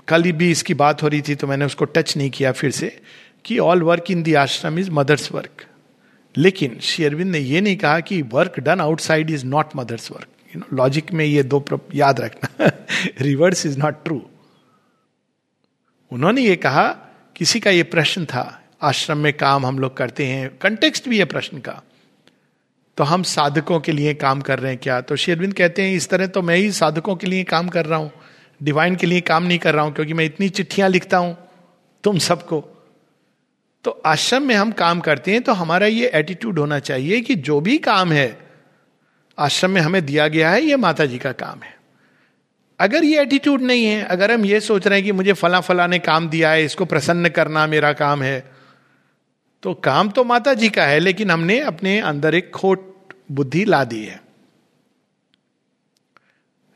[0.08, 2.98] कल भी इसकी बात हो रही थी तो मैंने उसको टच नहीं किया फिर से,
[3.46, 5.66] कि ऑल वर्क इन दी आश्रम इज़ मदर्स वर्क
[6.36, 10.60] लेकिन शेयरविंद ने यह नहीं कहा कि work done outside is not Mother's work you
[10.62, 11.64] know logic में ये दो
[11.96, 12.72] याद रखना।
[13.22, 14.22] रिवर्स इज़ नॉट ट्रू
[16.12, 16.88] उन्होंने ये कहा,
[17.36, 21.26] किसी का ये प्रश्न था, आश्रम में काम हम लोग करते हैं कंटेक्स्ट भी है
[21.26, 21.82] प्रश्न का।
[22.98, 25.00] तो हम साधकों के लिए काम कर रहे हैं क्या?
[25.02, 28.00] तो शेरविंद कहते हैं, इस तरह तो मैं ही साधकों के लिए काम कर रहा
[28.00, 28.12] हूँ।
[28.62, 31.36] डिवाइन के लिए काम नहीं कर रहा हूँ, क्योंकि मैं इतनी चिट्ठियाँ लिखता हूँ।
[32.04, 32.60] तुम सबको
[33.86, 37.60] तो आश्रम में हम काम करते हैं तो हमारा ये एटीट्यूड होना चाहिए कि जो
[37.62, 38.38] भी काम है,
[39.38, 41.76] आश्रम में हमें दिया गया है, ये माता जी का काम है।
[42.80, 45.88] अगर ये एटीट्यूड नहीं है, अगर हम ये सोच रहे हैं कि मुझे फला फला
[45.88, 48.52] ने काम दिया है, इसको प्रसन्न करना मेरा काम है
[49.64, 53.84] तो काम तो माता जी का है, लेकिन हमने अपने अंदर एक खोट बुद्धि ला
[53.84, 54.22] दी है।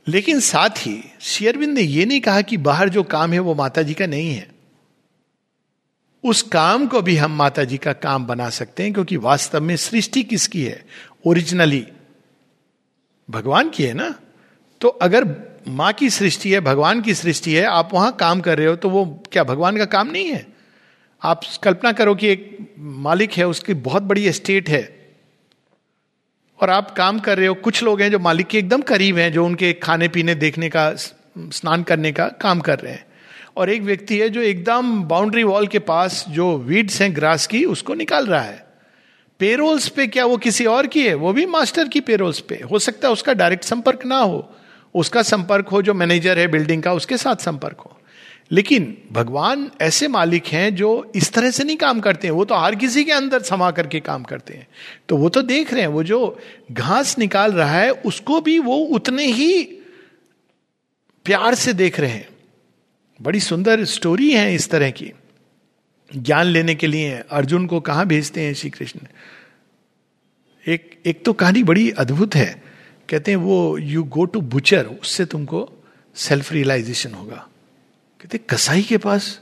[0.07, 3.81] लेकिन साथ ही शेयरविंद ने यह नहीं कहा कि बाहर जो काम है वो माता
[3.81, 4.56] जी का नहीं है।
[6.27, 9.75] उस काम को भी हम माता जी का काम बना सकते हैं, क्योंकि वास्तव में
[9.75, 10.85] सृष्टि किसकी है?
[11.25, 11.85] ओरिजिनली
[13.29, 14.13] भगवान की है ना?
[14.81, 15.25] तो अगर
[15.67, 18.89] माँ की सृष्टि है, भगवान की सृष्टि है, आप वहाँ काम कर रहे हो तो
[18.89, 20.45] वो क्या भगवान का काम नहीं है?
[21.21, 24.83] आप कल्पना करो कि एक मालिक है, उसकी बहुत बड़ी एस्टेट है,
[26.59, 29.31] और आप काम कर रहे हो, कुछ लोग हैं जो मालिक के एकदम करीब हैं,
[29.33, 30.91] जो उनके खाने पीने देखने का,
[31.37, 33.06] स्नान करने का काम कर रहे हैं।
[33.57, 37.65] और एक व्यक्ति है जो एकदम बाउंड्री वॉल के पास जो वीड्स हैं ग्रास की,
[37.65, 38.67] उसको निकाल रहा है।
[39.39, 41.13] पेरोल्स पे क्या वो किसी और की है?
[41.13, 44.55] वो भी मास्टर की पेरोल्स पे। हो सकता है उसका डायरेक्ट संपर्क ना हो।
[44.95, 47.97] उसका संपर्क हो जो मैनेजर है बिल्डिंग का, उसके साथ संपर्क हो।
[48.51, 52.55] लेकिन भगवान ऐसे मालिक हैं जो इस तरह से नहीं काम करते हैं। वो तो
[52.55, 54.67] हर किसी के अंदर समा करके काम करते हैं।
[55.09, 56.39] तो वो तो देख रहे हैं, वो जो
[56.71, 59.63] घास निकाल रहा है, उसको भी वो उतने ही
[61.25, 62.36] प्यार से देख रहे हैं।
[63.21, 65.11] बड़ी सुंदर स्टोरी है इस तरह की।
[66.15, 68.99] ज्ञान लेने के लिए अर्जुन को कहा भेजते हैं श्री कृष्ण
[70.67, 72.63] एक एक तो कहानी बड़ी अद्भुत है।
[73.09, 75.83] कहते हैं वो यू गो टू बुचर उससे तुमको
[76.15, 77.47] सेल्फ रियलाइजेशन होगा।
[78.21, 79.41] कहते, कसाई के पास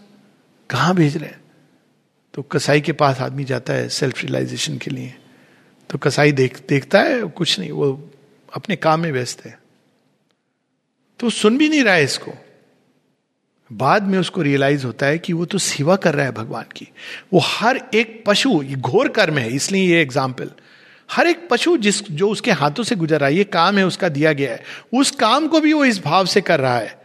[0.69, 1.41] कहा भेज रहे हैं?
[2.33, 5.13] तो कसाई के पास आदमी जाता है सेल्फ रियलाइजेशन के लिए।
[5.89, 8.11] तो कसाई देख, देखता है, कुछ नहीं, वो
[8.53, 9.59] अपने काम में व्यस्त है।
[11.19, 12.44] तो सुन भी नहीं रहा है इसको।
[13.71, 16.87] बाद में उसको रियलाइज़ होता है कि वो तो सेवा कर रहा है भगवान की।
[17.33, 20.51] वो हर एक पशु, ये घोर कर्म है, इसलिए ये एग्ज़ाम्पल
[21.09, 24.09] हर एक पशु जिस, जो उसके हाथों से गुजर रहा है, ये काम है, उसका
[24.09, 26.97] दिया गया है। उस काम को भी वो इस भाव से कर रहा है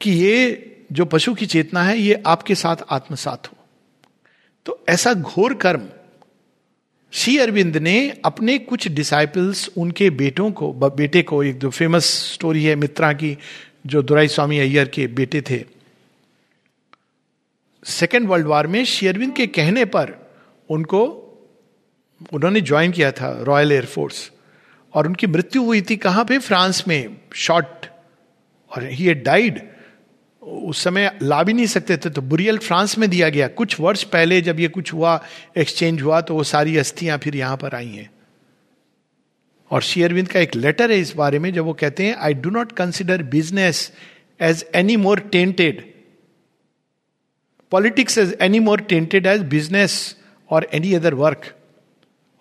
[0.00, 3.56] कि ये जो पशु की चेतना है, ये आपके साथ आत्मसात हो।
[4.66, 5.88] तो ऐसा घोर कर्म,
[7.12, 12.64] श्री अरविंद ने अपने कुछ डिसाइपल्स उनके बेटों को बेटे को, एक जो फ़ेमस स्टोरी
[12.64, 13.36] है मित्रा की,
[13.86, 15.64] जो दुराई स्वामी अय्यर के बेटे थे
[17.84, 20.14] सेकेंड वर्ल्ड वॉर में शेयरविंद के कहने पर
[20.70, 21.02] उनको,
[22.32, 24.30] उन्होंने ज्वाइन किया था रॉयल एयरफोर्स
[24.94, 26.38] और उनकी मृत्यु हुई थी कहाँ पे?
[26.38, 27.86] फ्रांस में। शॉर्ट
[28.72, 29.60] और ही डाइड
[30.42, 34.02] उस समय ला भी नहीं सकते थे तो बुरियल फ्रांस में दिया गया। कुछ वर्ष
[34.04, 35.20] पहले जब ये कुछ हुआ
[35.56, 38.10] एक्सचेंज हुआ तो वो सारी अस्थियाँ फिर यहाँ पर आई हैं।
[39.70, 42.50] और शेयरविंद का एक लेटर है इस बारे में, जब वो कहते हैं I do
[42.50, 43.90] not consider business
[44.40, 45.93] as any more tainted
[47.74, 49.94] politics as any more tainted as business
[50.50, 51.52] or any other work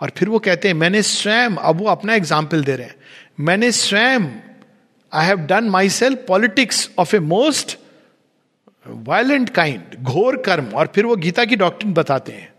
[0.02, 2.96] और फिर वो कहते हैं, मैंने स्वयं, अब वो अपना एग्ज़ाम्पल दे रहे हैं।
[3.39, 4.26] मैंने स्वयं
[5.12, 7.78] I have done myself politics of a most
[8.86, 10.65] violent kind घोर कर्म.
[10.67, 12.52] और फिर वो गीता की डॉक्ट्रिन बताते हैं।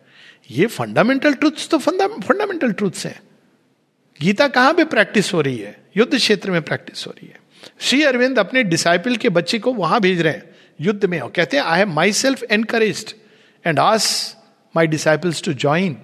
[0.51, 3.21] ये फंडामेंटल ट्रूथ्स तो फंडामेंटल ट्रूथ्स हैं।
[4.21, 5.77] गीता कहाँ पे प्रैक्टिस हो रही है?
[5.97, 7.39] युद्ध क्षेत्र में प्रैक्टिस हो रही है।
[7.81, 11.57] श्री अरविंद अपने डिसाइपल के बच्चे को वहाँ भेज रहे हैं। युद्ध में और कहते
[11.57, 13.15] हैं I have myself encourage
[13.65, 14.07] and ask
[14.75, 15.97] my disciples to join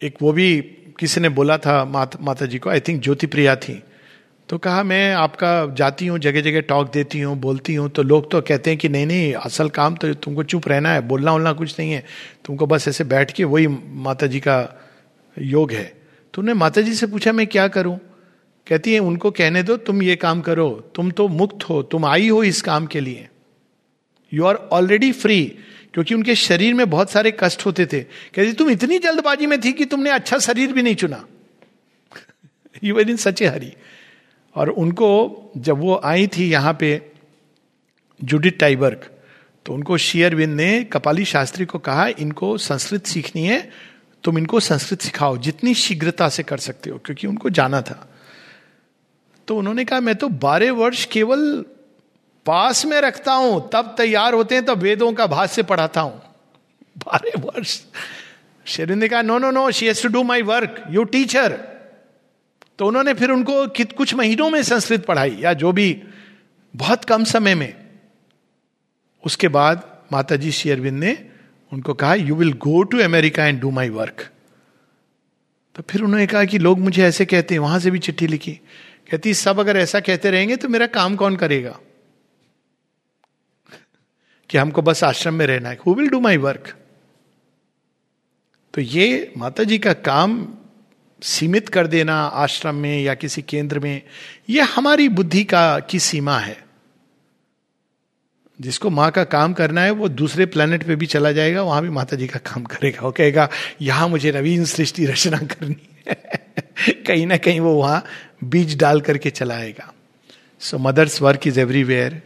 [0.00, 0.60] एक वो भी
[0.98, 3.82] किसी ने बोला था मात, माता जी को आई थिंक ज्योति प्रिया थी।
[4.48, 8.30] तो कहा मैं आपका जाती हूँ जगह जगह टॉक देती हूँ बोलती हूँ। तो लोग
[8.30, 11.52] तो कहते हैं कि नहीं नहीं असल काम तो तुमको चुप रहना है बोलना वोलना
[11.52, 12.04] कुछ नहीं है।
[12.44, 13.66] तुमको बस ऐसे बैठ के वही
[14.06, 14.56] माता जी का
[15.36, 15.84] योग है।
[16.34, 17.98] तो उन्हें माता जी से पूछा मैं क्या करूँ?
[18.66, 22.28] कहती है, उनको कहने दो, तुम ये काम करो, तुम तो मुक्त हो, तुम आई
[22.28, 23.28] हो इस काम के लिए।
[24.32, 25.44] यू आर ऑलरेडी फ्री
[25.94, 29.72] क्योंकि उनके शरीर में बहुत सारे कष्ट होते थे। कहती तुम इतनी जल्दबाजी में थी
[29.72, 31.24] कि तुमने अच्छा शरीर भी नहीं चुना।
[32.84, 33.72] यू वेर इन सच ए हरी
[34.56, 37.00] और उनको जब वो आई थी यहाँ पे
[38.20, 39.08] जुडिट टाइबर्ग
[39.66, 43.70] तो उनको शेयरविंद ने कपाली शास्त्री को कहा, इनको संस्कृत सीखनी है,
[44.24, 48.11] तुम इनको संस्कृत सिखाओ, जितनी शीघ्रता से कर सकते हो, क्योंकि उनको जाना था।
[49.48, 51.64] तो उन्होंने कहा, मैं तो बारह वर्ष केवल
[52.46, 56.20] पास में रखता हूँ, तब तैयार होते हैं, तब वेदों का भाष्य पढ़ाता हूँ।
[56.98, 57.80] बारह वर्ष।
[58.66, 61.52] शेरिन ने कहा no no no she has to do my work you teacher
[62.78, 66.02] तो उन्होंने फिर उनको कित, कुछ महीनों में संस्कृत पढ़ाई, या जो भी,
[66.74, 67.74] बहुत कम समय में।
[69.24, 71.16] उसके बाद माता जी शेयरविंद ने
[71.72, 74.28] उनको कहा you will go to America and do my work
[75.74, 78.58] तो फिर उन्होंने कहा कि लोग मुझे ऐसे कहते हैं, वहाँ से भी चिट्ठी लिखी।
[79.10, 81.78] कहती, सब अगर ऐसा कहते रहेंगे तो मेरा काम कौन करेगा?
[84.50, 86.74] कि हमको बस आश्रम में रहना है। Who will do my work
[88.74, 90.54] तो ये माता जी का काम
[91.22, 94.02] सीमित कर देना आश्रम में या किसी केंद्र में
[94.50, 96.64] यह हमारी बुद्धि का, की सीमा है।
[98.60, 101.88] जिसको माँ का काम करना है, वो दूसरे प्लेनेट पे भी चला जाएगा, वहाँ भी
[101.88, 103.48] माता जी का काम करेगा। वो कहेगा,
[103.80, 106.22] यहाँ मुझे नवीन सृष्टि रचना करनी है।
[107.06, 108.04] कहीं ना कहीं वो वहाँ
[108.44, 109.92] बीज डाल करके चलाएगा।
[110.60, 112.20] So Mother's work is everywhere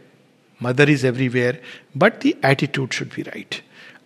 [0.61, 1.61] Mother is everywhere
[1.97, 3.55] but the attitude should be right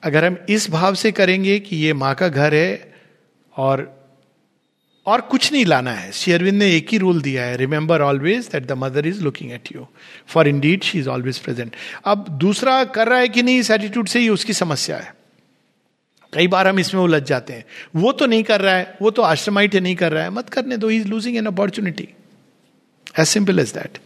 [0.04, 2.94] अगर हम इस भाव से करेंगे कि ये माँ का घर है
[3.56, 3.90] और
[5.06, 8.66] और कुछ नहीं लाना है। शेयरविंद ने एक ही रूल दिया है। Remember always that
[8.66, 9.88] the Mother is looking at you
[10.28, 13.60] for indeed she is always present अब दूसरा कर रहा है कि नहीं?
[13.60, 15.14] इस एटीट्यूड से ही उसकी समस्या है।
[16.34, 17.66] कई बार हम इसमें उलझ जाते हैं।
[17.96, 20.78] वो तो नहीं कर रहा है, वो तो आश्रमाइट नहीं कर रहा है। मत करने
[20.78, 22.08] दो is losing an opportunity
[23.20, 23.98] as simple as that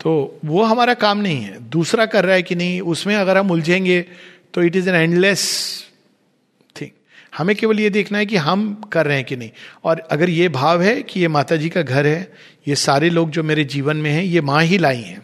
[0.00, 3.50] तो वो हमारा काम नहीं है। दूसरा कर रहा है कि नहीं, उसमें अगर हम
[3.50, 4.00] उलझेंगे
[4.54, 5.42] तो it is an endless
[6.76, 6.90] thing
[7.36, 9.50] हमें केवल ये देखना है कि हम कर रहे हैं कि नहीं।
[9.84, 12.32] और अगर ये भाव है कि ये माता जी का घर है,
[12.68, 15.22] ये सारे लोग जो मेरे जीवन में हैं, ये माँ ही लाई हैं।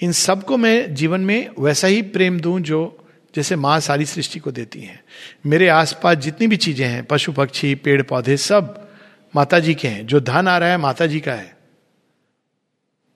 [0.00, 3.01] इन सबको मैं जीवन में वैसा ही प्रेम दूँ जो
[3.34, 5.00] जैसे माँ सारी सृष्टि को देती हैं।
[5.46, 8.88] मेरे आसपास जितनी भी चीज़ें हैं, पशु, पक्षी, पेड़, पौधे, सब
[9.34, 11.56] माता जी के हैं। जो धन आ रहा है माता जी का है।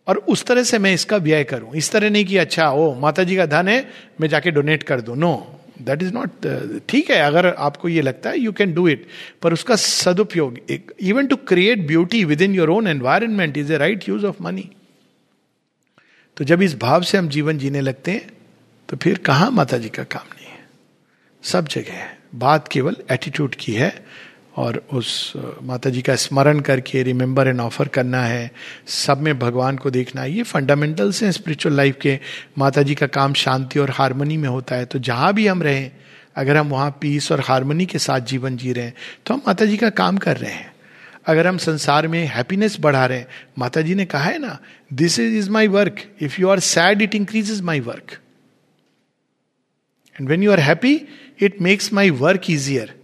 [0.07, 3.22] और उस तरह से मैं इसका व्यय करूँ। इस तरह नहीं कि अच्छा ओ माता
[3.24, 3.87] जी का धन है,
[4.20, 5.35] मैं जाके डोनेट कर दू। नो
[5.83, 6.46] दैट इज़ नॉट
[6.88, 9.07] ठीक है, अगर आपको ये लगता है यू कैन डू इट
[9.42, 14.26] पर उसका सदुपयोग even to create beauty within your own environment is a right use
[14.26, 14.68] of money
[16.37, 18.36] तो जब इस भाव से हम जीवन जीने लगते हैं
[18.88, 20.64] तो फिर कहा माता जी का काम नहीं है?
[21.42, 24.05] सब जगह है। बात केवल एटीट्यूड की है
[24.57, 28.51] और उस माता जी का स्मरण करके रिमेंबर एंड ऑफ़र करना है।
[28.87, 32.18] सब में भगवान को देखना है। ये फंडामेंटल्स हैं स्पिरिचुअल लाइफ के।
[32.59, 35.90] माता जी का काम शांति और हारमोनी में होता है। तो जहाँ भी हम रहें,
[36.37, 38.94] अगर हम वहाँ पीस और हारमोनी के साथ जीवन जी रहे हैं
[39.27, 40.75] तो हम माता जी का काम कर रहे हैं।
[41.27, 43.27] अगर हम संसार में हैप्पीनेस बढ़ा रहे हैं
[43.59, 44.59] माता जी ने कहा है ना
[44.92, 48.16] this is is my work if you are sad it increases my work
[50.20, 50.94] and when you are happy
[51.42, 52.94] it makes my work easier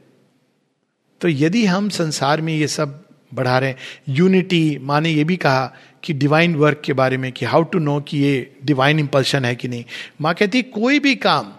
[1.21, 3.01] तो यदि हम संसार में ये सब
[3.35, 5.73] बढ़ा रहे हैं यूनिटी माने ये भी कहा
[6.03, 9.55] कि डिवाइन वर्क के बारे में कि हाउ टू नो कि ये डिवाइन इंपल्शन है
[9.57, 9.85] कि नहीं।
[10.21, 11.53] माँ कहती कोई भी काम,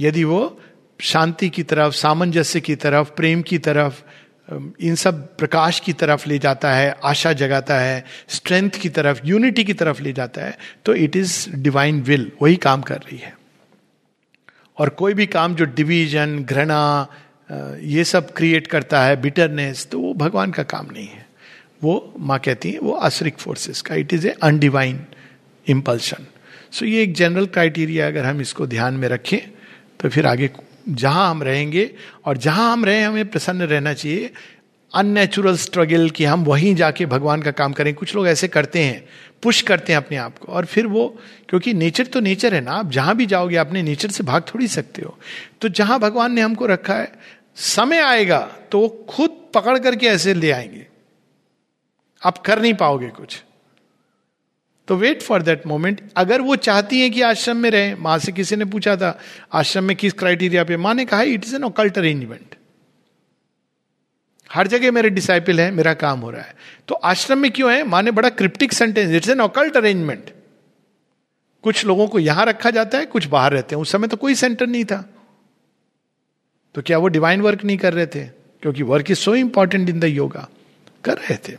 [0.00, 0.60] यदि वो
[1.00, 4.02] शांति की तरफ़, सामंजस्य की तरफ़, प्रेम की तरफ़
[4.80, 9.64] इन सब प्रकाश की तरफ़ ले जाता है, आशा जगाता है स्ट्रेंथ की तरफ़ यूनिटी
[9.64, 13.34] की तरफ़ ले जाता है तो इट इज़ डिवाइन विल वही काम कर रही है।
[14.80, 17.08] और कोई भी काम जो डिवीज़न, घृणा
[17.84, 21.26] ये सब क्रिएट करता है बिटरनेस तो वो भगवान का काम नहीं है।
[21.82, 25.00] वो, माँ कहती है, वो आश्रिक फोर्सेस का। It is a undivine
[25.66, 26.26] impulsion
[26.72, 29.38] सो ये एक जनरल क्राइटेरिया अगर हम इसको ध्यान में रखें
[30.00, 30.50] तो फिर आगे
[30.88, 31.90] जहाँ हम रहेंगे,
[32.26, 34.30] और जहाँ हम रहें, हमें प्रसन्न रहना चाहिए।
[34.92, 39.04] अननेचुरल स्ट्रगल कि हम वहीं जाके भगवान का काम करें। कुछ लोग ऐसे करते हैं
[39.42, 42.72] पुश करते हैं अपने आप को। और फिर वो, क्योंकि नेचर तो नेचर है ना,
[42.72, 45.18] आप जहाँ भी जाओगे अपने नेचर से भाग थोड़ी सकते हो।
[45.60, 47.12] तो जहाँ भगवान ने हमको रखा है,
[47.56, 50.86] समय आएगा तो वो खुद पकड़ करके ऐसे ले आएँगे।
[52.24, 53.42] आप कर नहीं पाओगे कुछ।
[54.88, 58.32] तो वेट फॉर दैट मोमेंट अगर वो चाहती है कि आश्रम में रहे, माँ से
[58.32, 59.18] किसी ने पूछा था,
[59.52, 60.76] आश्रम में किस क्राइटेरिया पे?
[60.76, 62.54] माँ ने कहा it is an occult arrangement
[64.52, 66.54] हर जगह मेरे डिसाइपल है, मेरा काम हो रहा है।
[66.88, 67.84] तो आश्रम में क्यों है?
[67.84, 70.30] माने बड़ा cryptic sentence it's an occult arrangement
[71.62, 74.34] कुछ लोगों को यहाँ रखा जाता है, कुछ बाहर रहते हैं। उस समय तो कोई
[74.34, 75.10] सेंटर नहीं था।
[76.74, 78.24] तो क्या वो डिवाइन वर्क नहीं कर रहे थे?
[78.62, 80.48] क्योंकि work is so important in the yoga
[81.04, 81.58] कर रहे थे।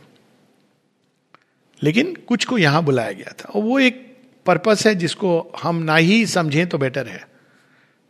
[1.82, 5.96] लेकिन कुछ को यहाँ बुलाया गया था। और वो एक पर्पस है जिसको हम ना
[5.96, 7.28] ही समझें तो बेटर है।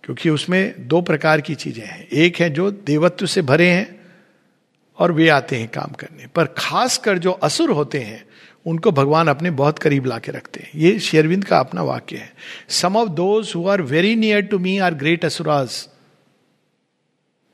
[0.04, 4.01] क्योंकि उसमें दो प्रकार की चीज़ें हैं। एक है जो देवत्व से भरे हैं
[4.98, 8.24] और वे आते हैं काम करने। पर खासकर जो असुर होते हैं,
[8.66, 12.33] उनको भगवान अपने बहुत करीब ला के रखते हैं। ये शेरविंद का अपना वाक्य है।
[12.68, 15.88] Some of those who are very near to me are great asuras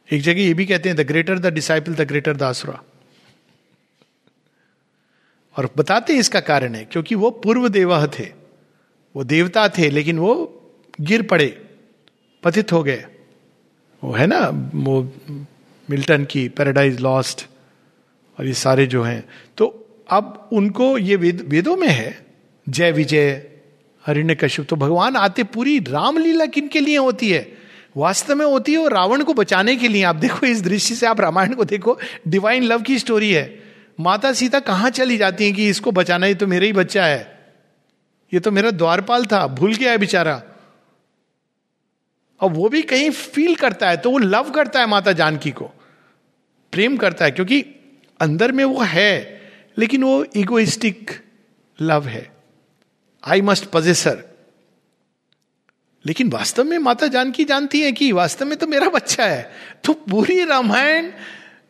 [0.09, 2.81] एक जगह ये भी कहते हैं the greater the disciple the greater the asura
[5.57, 8.24] और बताते हैं इसका कारण है, क्योंकि वो पूर्व देवह थे।
[9.14, 10.35] वो देवता थे, लेकिन वो
[11.01, 11.46] गिर पड़े
[12.42, 13.05] पतित हो गए।
[14.03, 14.38] वो है ना,
[14.74, 15.03] वो
[15.90, 17.46] मिल्टन की, पैराडाइज, लॉस्ट,
[18.38, 19.24] और ये सारे जो हैं।
[19.57, 19.66] तो
[20.11, 22.27] अब उनको ये वेद, वेदों में है,
[22.68, 23.46] जय विजय
[24.05, 27.46] हरिण्य कश्यप तो भगवान आते पूरी रामलीला किन के लिए होती है?
[27.96, 31.07] वास्तव में होती है वो रावण को बचाने के लिए। आप देखो इस दृष्टि से,
[31.07, 31.98] आप रामायण को देखो
[32.29, 33.62] डिवाइन लव की स्टोरी है।
[34.01, 37.38] माता सीता कहाँ चली जाती है कि इसको बचाना, ये तो मेरा ही बच्चा है।
[38.33, 40.42] ये तो मेरा द्वारपाल था, भूल गया है बेचारा।
[42.40, 45.70] और वो भी कहीं फील करता है तो वो लव करता है माता जानकी को।
[46.72, 47.61] प्रेम करता है, क्योंकि
[48.20, 49.40] अंदर में वो है,
[49.78, 51.11] लेकिन वो इगोइस्टिक
[51.78, 52.31] लव है।
[53.24, 54.24] आई मस्ट पजेसर
[56.04, 59.50] लेकिन वास्तव में माता जानकी जानती है कि वास्तव में तो मेरा बच्चा है।
[59.85, 61.11] तो पूरी रामायण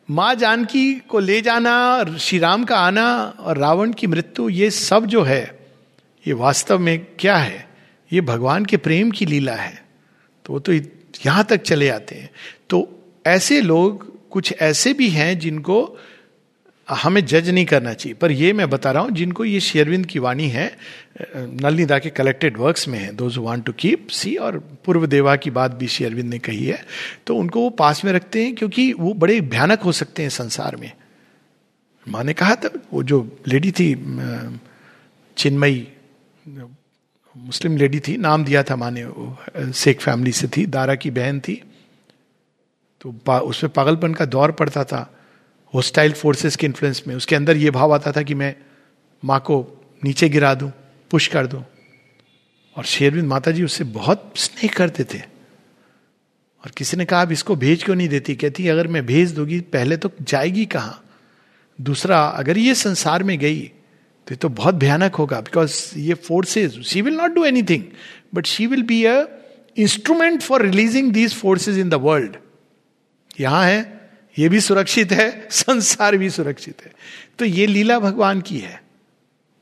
[0.09, 1.73] माँ जानकी को ले जाना
[2.17, 3.07] श्री राम का आना
[3.39, 5.59] और रावण की मृत्यु, ये सब जो है,
[6.27, 7.67] ये वास्तव में क्या है?
[8.11, 9.83] ये भगवान के प्रेम की लीला है।
[10.45, 12.29] तो वो तो यहाँ तक चले आते हैं।
[12.69, 12.87] तो
[13.27, 15.97] ऐसे लोग कुछ ऐसे भी हैं जिनको
[16.87, 20.19] हमें जज नहीं करना चाहिए। पर ये मैं बता रहा हूँ, जिनको ये शेरविंद की
[20.19, 20.65] वाणी है,
[21.35, 25.51] नलनीदा के कलेक्टेड वर्क्स में है those want to keep see और पूर्व देवा की
[25.51, 26.81] बात भी शेरविंद ने कही है।
[27.27, 30.75] तो उनको वो पास में रखते हैं, क्योंकि वो बड़े भयानक हो सकते हैं संसार
[30.75, 30.91] में।
[32.07, 33.93] माँ ने कहा था, वो जो लेडी थी
[35.37, 35.87] चिन्मयी,
[37.35, 41.39] मुस्लिम लेडी थी, नाम दिया था माँ ने शेख फैमिली से थी, दारा की बहन
[41.39, 41.61] थी।
[43.01, 45.01] तो उसमें पागलपन का दौर पड़ता था
[45.73, 48.55] होस्टाइल फोर्सेस के इन्फ्लुएंस में। उसके अंदर ये भाव आता था कि मैं
[49.23, 49.57] माँ को
[50.03, 50.71] नीचे गिरा दूँ
[51.11, 51.63] पुश कर दूँ।
[52.75, 55.19] और शेरविंद माता जी उससे बहुत स्नेह करते थे।
[56.63, 58.35] और किसी ने कहा अब इसको भेज क्यों नहीं देती?
[58.35, 61.03] कहती, अगर मैं भेज दूँगी, पहले तो जाएगी कहाँ?
[61.79, 63.59] दूसरा, अगर ये संसार में गई
[64.27, 67.83] तो ये तो बहुत भयानक होगा बिकॉज़ ये forces she will not do anything
[68.35, 69.23] but she will be a
[69.77, 72.35] instrument for releasing these forces in the world
[73.39, 76.91] यहाँ है, ये भी सुरक्षित है, संसार भी सुरक्षित है।
[77.39, 78.83] तो ये लीला भगवान की है।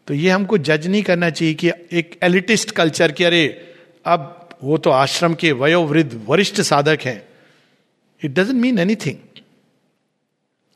[0.07, 4.77] तो ये हमको जज नहीं करना चाहिए कि एक एलिटिस्ट कल्चर के अरे, अब वो
[4.77, 7.27] तो आश्रम के वयोवृद्ध वरिष्ठ साधक हैं।
[8.23, 9.17] इट डजेंट मीन एनीथिंग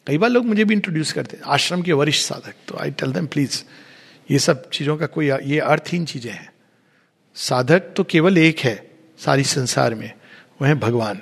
[0.08, 3.12] कई बार लोग मुझे भी इंट्रोड्यूस करते हैं, आश्रम के वरिष्ठ साधक। तो आई टेल
[3.12, 3.64] देम प्लीज़
[4.32, 6.54] ये सब चीज़ों का कोई, ये अर्थहीन चीज़ें हैं।
[7.36, 10.12] साधक तो केवल एक है, सारी संसार में
[10.62, 11.22] वह है भगवान।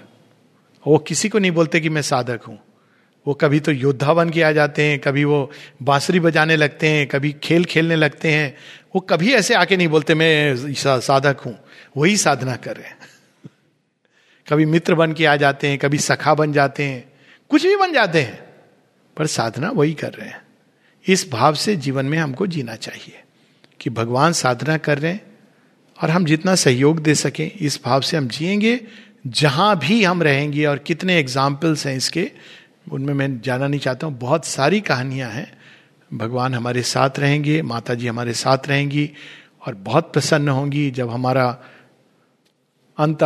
[0.88, 2.60] वो किसी को नहीं बोलते कि मैं साधक हूँ।
[3.28, 5.52] वो कभी तो योद्धा बन के आ जाते हैं, कभी वो
[5.84, 8.58] बांसुरी बजाने लगते हैं, कभी खेल खेलने लगते हैं।
[8.96, 10.56] वो कभी ऐसे आके नहीं बोलते, मैं
[11.00, 11.60] साधक हूँ।
[11.98, 12.98] वही साधना कर रहे हैं।
[14.50, 17.14] कभी मित्र बन के आ जाते हैं, कभी सखा बन जाते हैं।
[17.50, 18.44] कुछ भी बन जाते हैं,
[19.18, 20.42] पर साधना वही कर रहे हैं।
[21.08, 23.20] इस भाव से जीवन में हमको जीना चाहिए
[23.80, 25.26] कि भगवान साधना कर रहे हैं
[26.04, 28.82] और हम जितना सहयोग दे सकें, इस भाव से हम जिएँगे
[29.28, 32.32] जहाँ भी हम रहेंगे और कितने एग्जाम्पल्स हैं इसके,
[32.92, 35.58] उनमें मैं जाना नहीं चाहता हूँ। बहुत सारी कहानियाँ हैं।
[36.14, 39.12] भगवान हमारे साथ रहेंगे माता जी हमारे साथ रहेंगी
[39.68, 41.58] और बहुत प्रसन्न होंगी। जब हमारा
[42.98, 43.20] अंत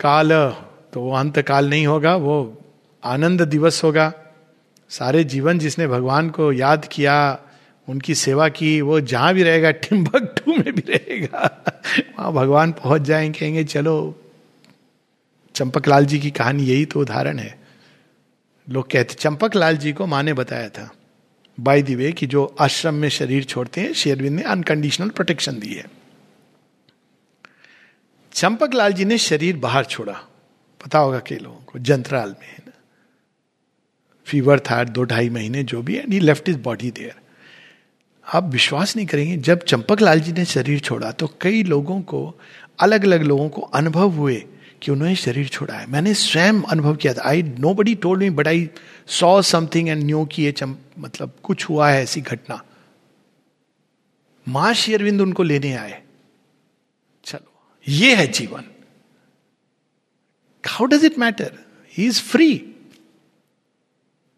[0.00, 0.56] काल
[0.92, 2.62] तो वो अंत काल नहीं होगा, वो
[3.04, 4.12] आनंद दिवस होगा।
[4.88, 7.38] सारे जीवन जिसने भगवान को याद किया,
[7.88, 11.64] उनकी सेवा की, वो जहाँ भी रहेगा टिम्बक टू में भी रहेगा।
[12.18, 14.22] वहाँ भगवान पहुँच जाएँगे, कहेंगे, चलो
[15.60, 17.58] चंपक लाल जी की कहानी यही तो उदाहरण है।
[18.68, 20.88] लोग कहते चंपक लाल जी को माँ ने बताया था
[21.58, 25.74] बाई दी वे कि जो आश्रम में शरीर छोड़ते हैं शेरविंद ने अनकंडीशनल प्रोटेक्शन दी
[25.74, 25.84] है।
[28.32, 30.12] चंपक लाल जी ने शरीर बाहर छोड़ा।
[30.80, 32.72] पता होगा कई लोगों को, जंतराल में है ना।
[34.26, 37.14] फीवर था, दो ढाई महीने जो भी and he left his body there
[38.24, 42.40] आप विश्वास नहीं करेंगे, जब चंपक लाल जी ने शरीर छोड़ा तो कई लोगों को
[42.80, 44.44] अलग अलग लोगों को अनुभव हुए।
[44.82, 47.42] कि उन्होंने शरीर छोड़ा है मैंने स्वयं अनुभव किया था। I
[47.74, 48.68] nobody told me but I
[49.06, 52.62] saw something and knew की ये चम, मतलब कुछ हुआ है ऐसी घटना।
[54.48, 56.02] माँ शेरविंद उनको लेने आए।
[57.24, 57.52] चलो
[57.88, 58.64] ये है जीवन।
[60.64, 61.52] How does it matter
[61.94, 62.50] he is free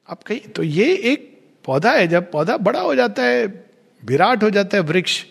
[0.08, 1.28] आप कही तो ये एक
[1.64, 3.46] पौधा है जब पौधा बड़ा हो जाता है
[4.04, 5.24] विराट हो जाता है वृक्ष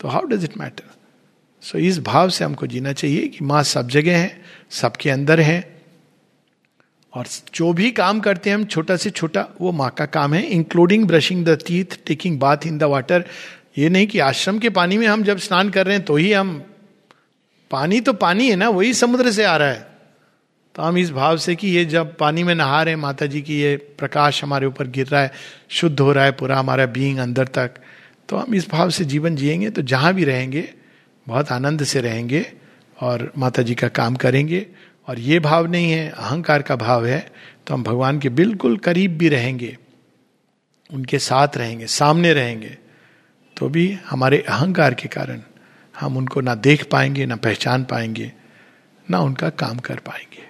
[0.00, 0.91] तो how does it matter
[1.62, 4.40] so इस भाव से हमको जीना चाहिए कि माँ सब जगह है,
[4.70, 5.82] सबके अंदर है।
[7.12, 10.42] और जो भी काम करते हैं हम छोटा से छोटा, वो माँ का काम है
[10.42, 13.24] including brushing the teeth taking bath in the water
[13.78, 16.32] ये नहीं कि आश्रम के पानी में हम जब स्नान कर रहे हैं तो ही
[16.32, 16.62] हम,
[17.70, 19.86] पानी तो पानी है ना, वही समुद्र से आ रहा है।
[20.74, 23.42] तो हम इस भाव से कि ये जब पानी में नहा रहे हैं माता जी
[23.42, 25.32] की ये प्रकाश हमारे ऊपर गिर रहा है,
[25.68, 27.70] शुद्ध हो रहा है, पूरा हमारा बीइंग अंदर तक।
[28.28, 30.68] तो हम इस भाव से जीवन जिएँगे तो जहाँ भी रहेंगे
[31.26, 32.52] बहुत आनंद से रहेंगे
[32.98, 34.66] और माता जी का काम करेंगे।
[35.08, 37.32] और ये भाव नहीं है, अहंकार का भाव है
[37.66, 39.76] तो हम भगवान के बिल्कुल करीब भी रहेंगे,
[40.90, 42.78] उनके साथ रहेंगे, सामने रहेंगे
[43.56, 45.42] तो भी हमारे अहंकार के कारण
[46.00, 48.32] हम उनको ना देख पाएँगे, ना पहचान पाएँगे,
[49.10, 50.42] ना उनका काम कर पाएँगे।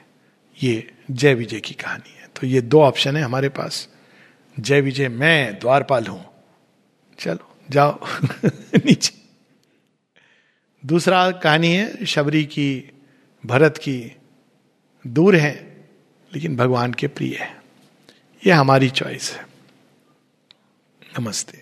[0.67, 3.89] ये जय विजय की कहानी है। तो ये दो ऑप्शन है हमारे पास।
[4.57, 6.25] जय विजय, मैं द्वारपाल हूँ।
[7.19, 7.99] चलो, जाओ।
[8.45, 9.22] नीचे।
[10.87, 12.91] दूसरा कहानी है, शबरी की,
[13.47, 14.17] भरत की,
[15.07, 15.85] दूर है,
[16.35, 17.63] लेकिन भगवान के प्रिय है।
[18.47, 19.47] यह हमारी चॉइस है।
[21.21, 21.62] नमस्ते।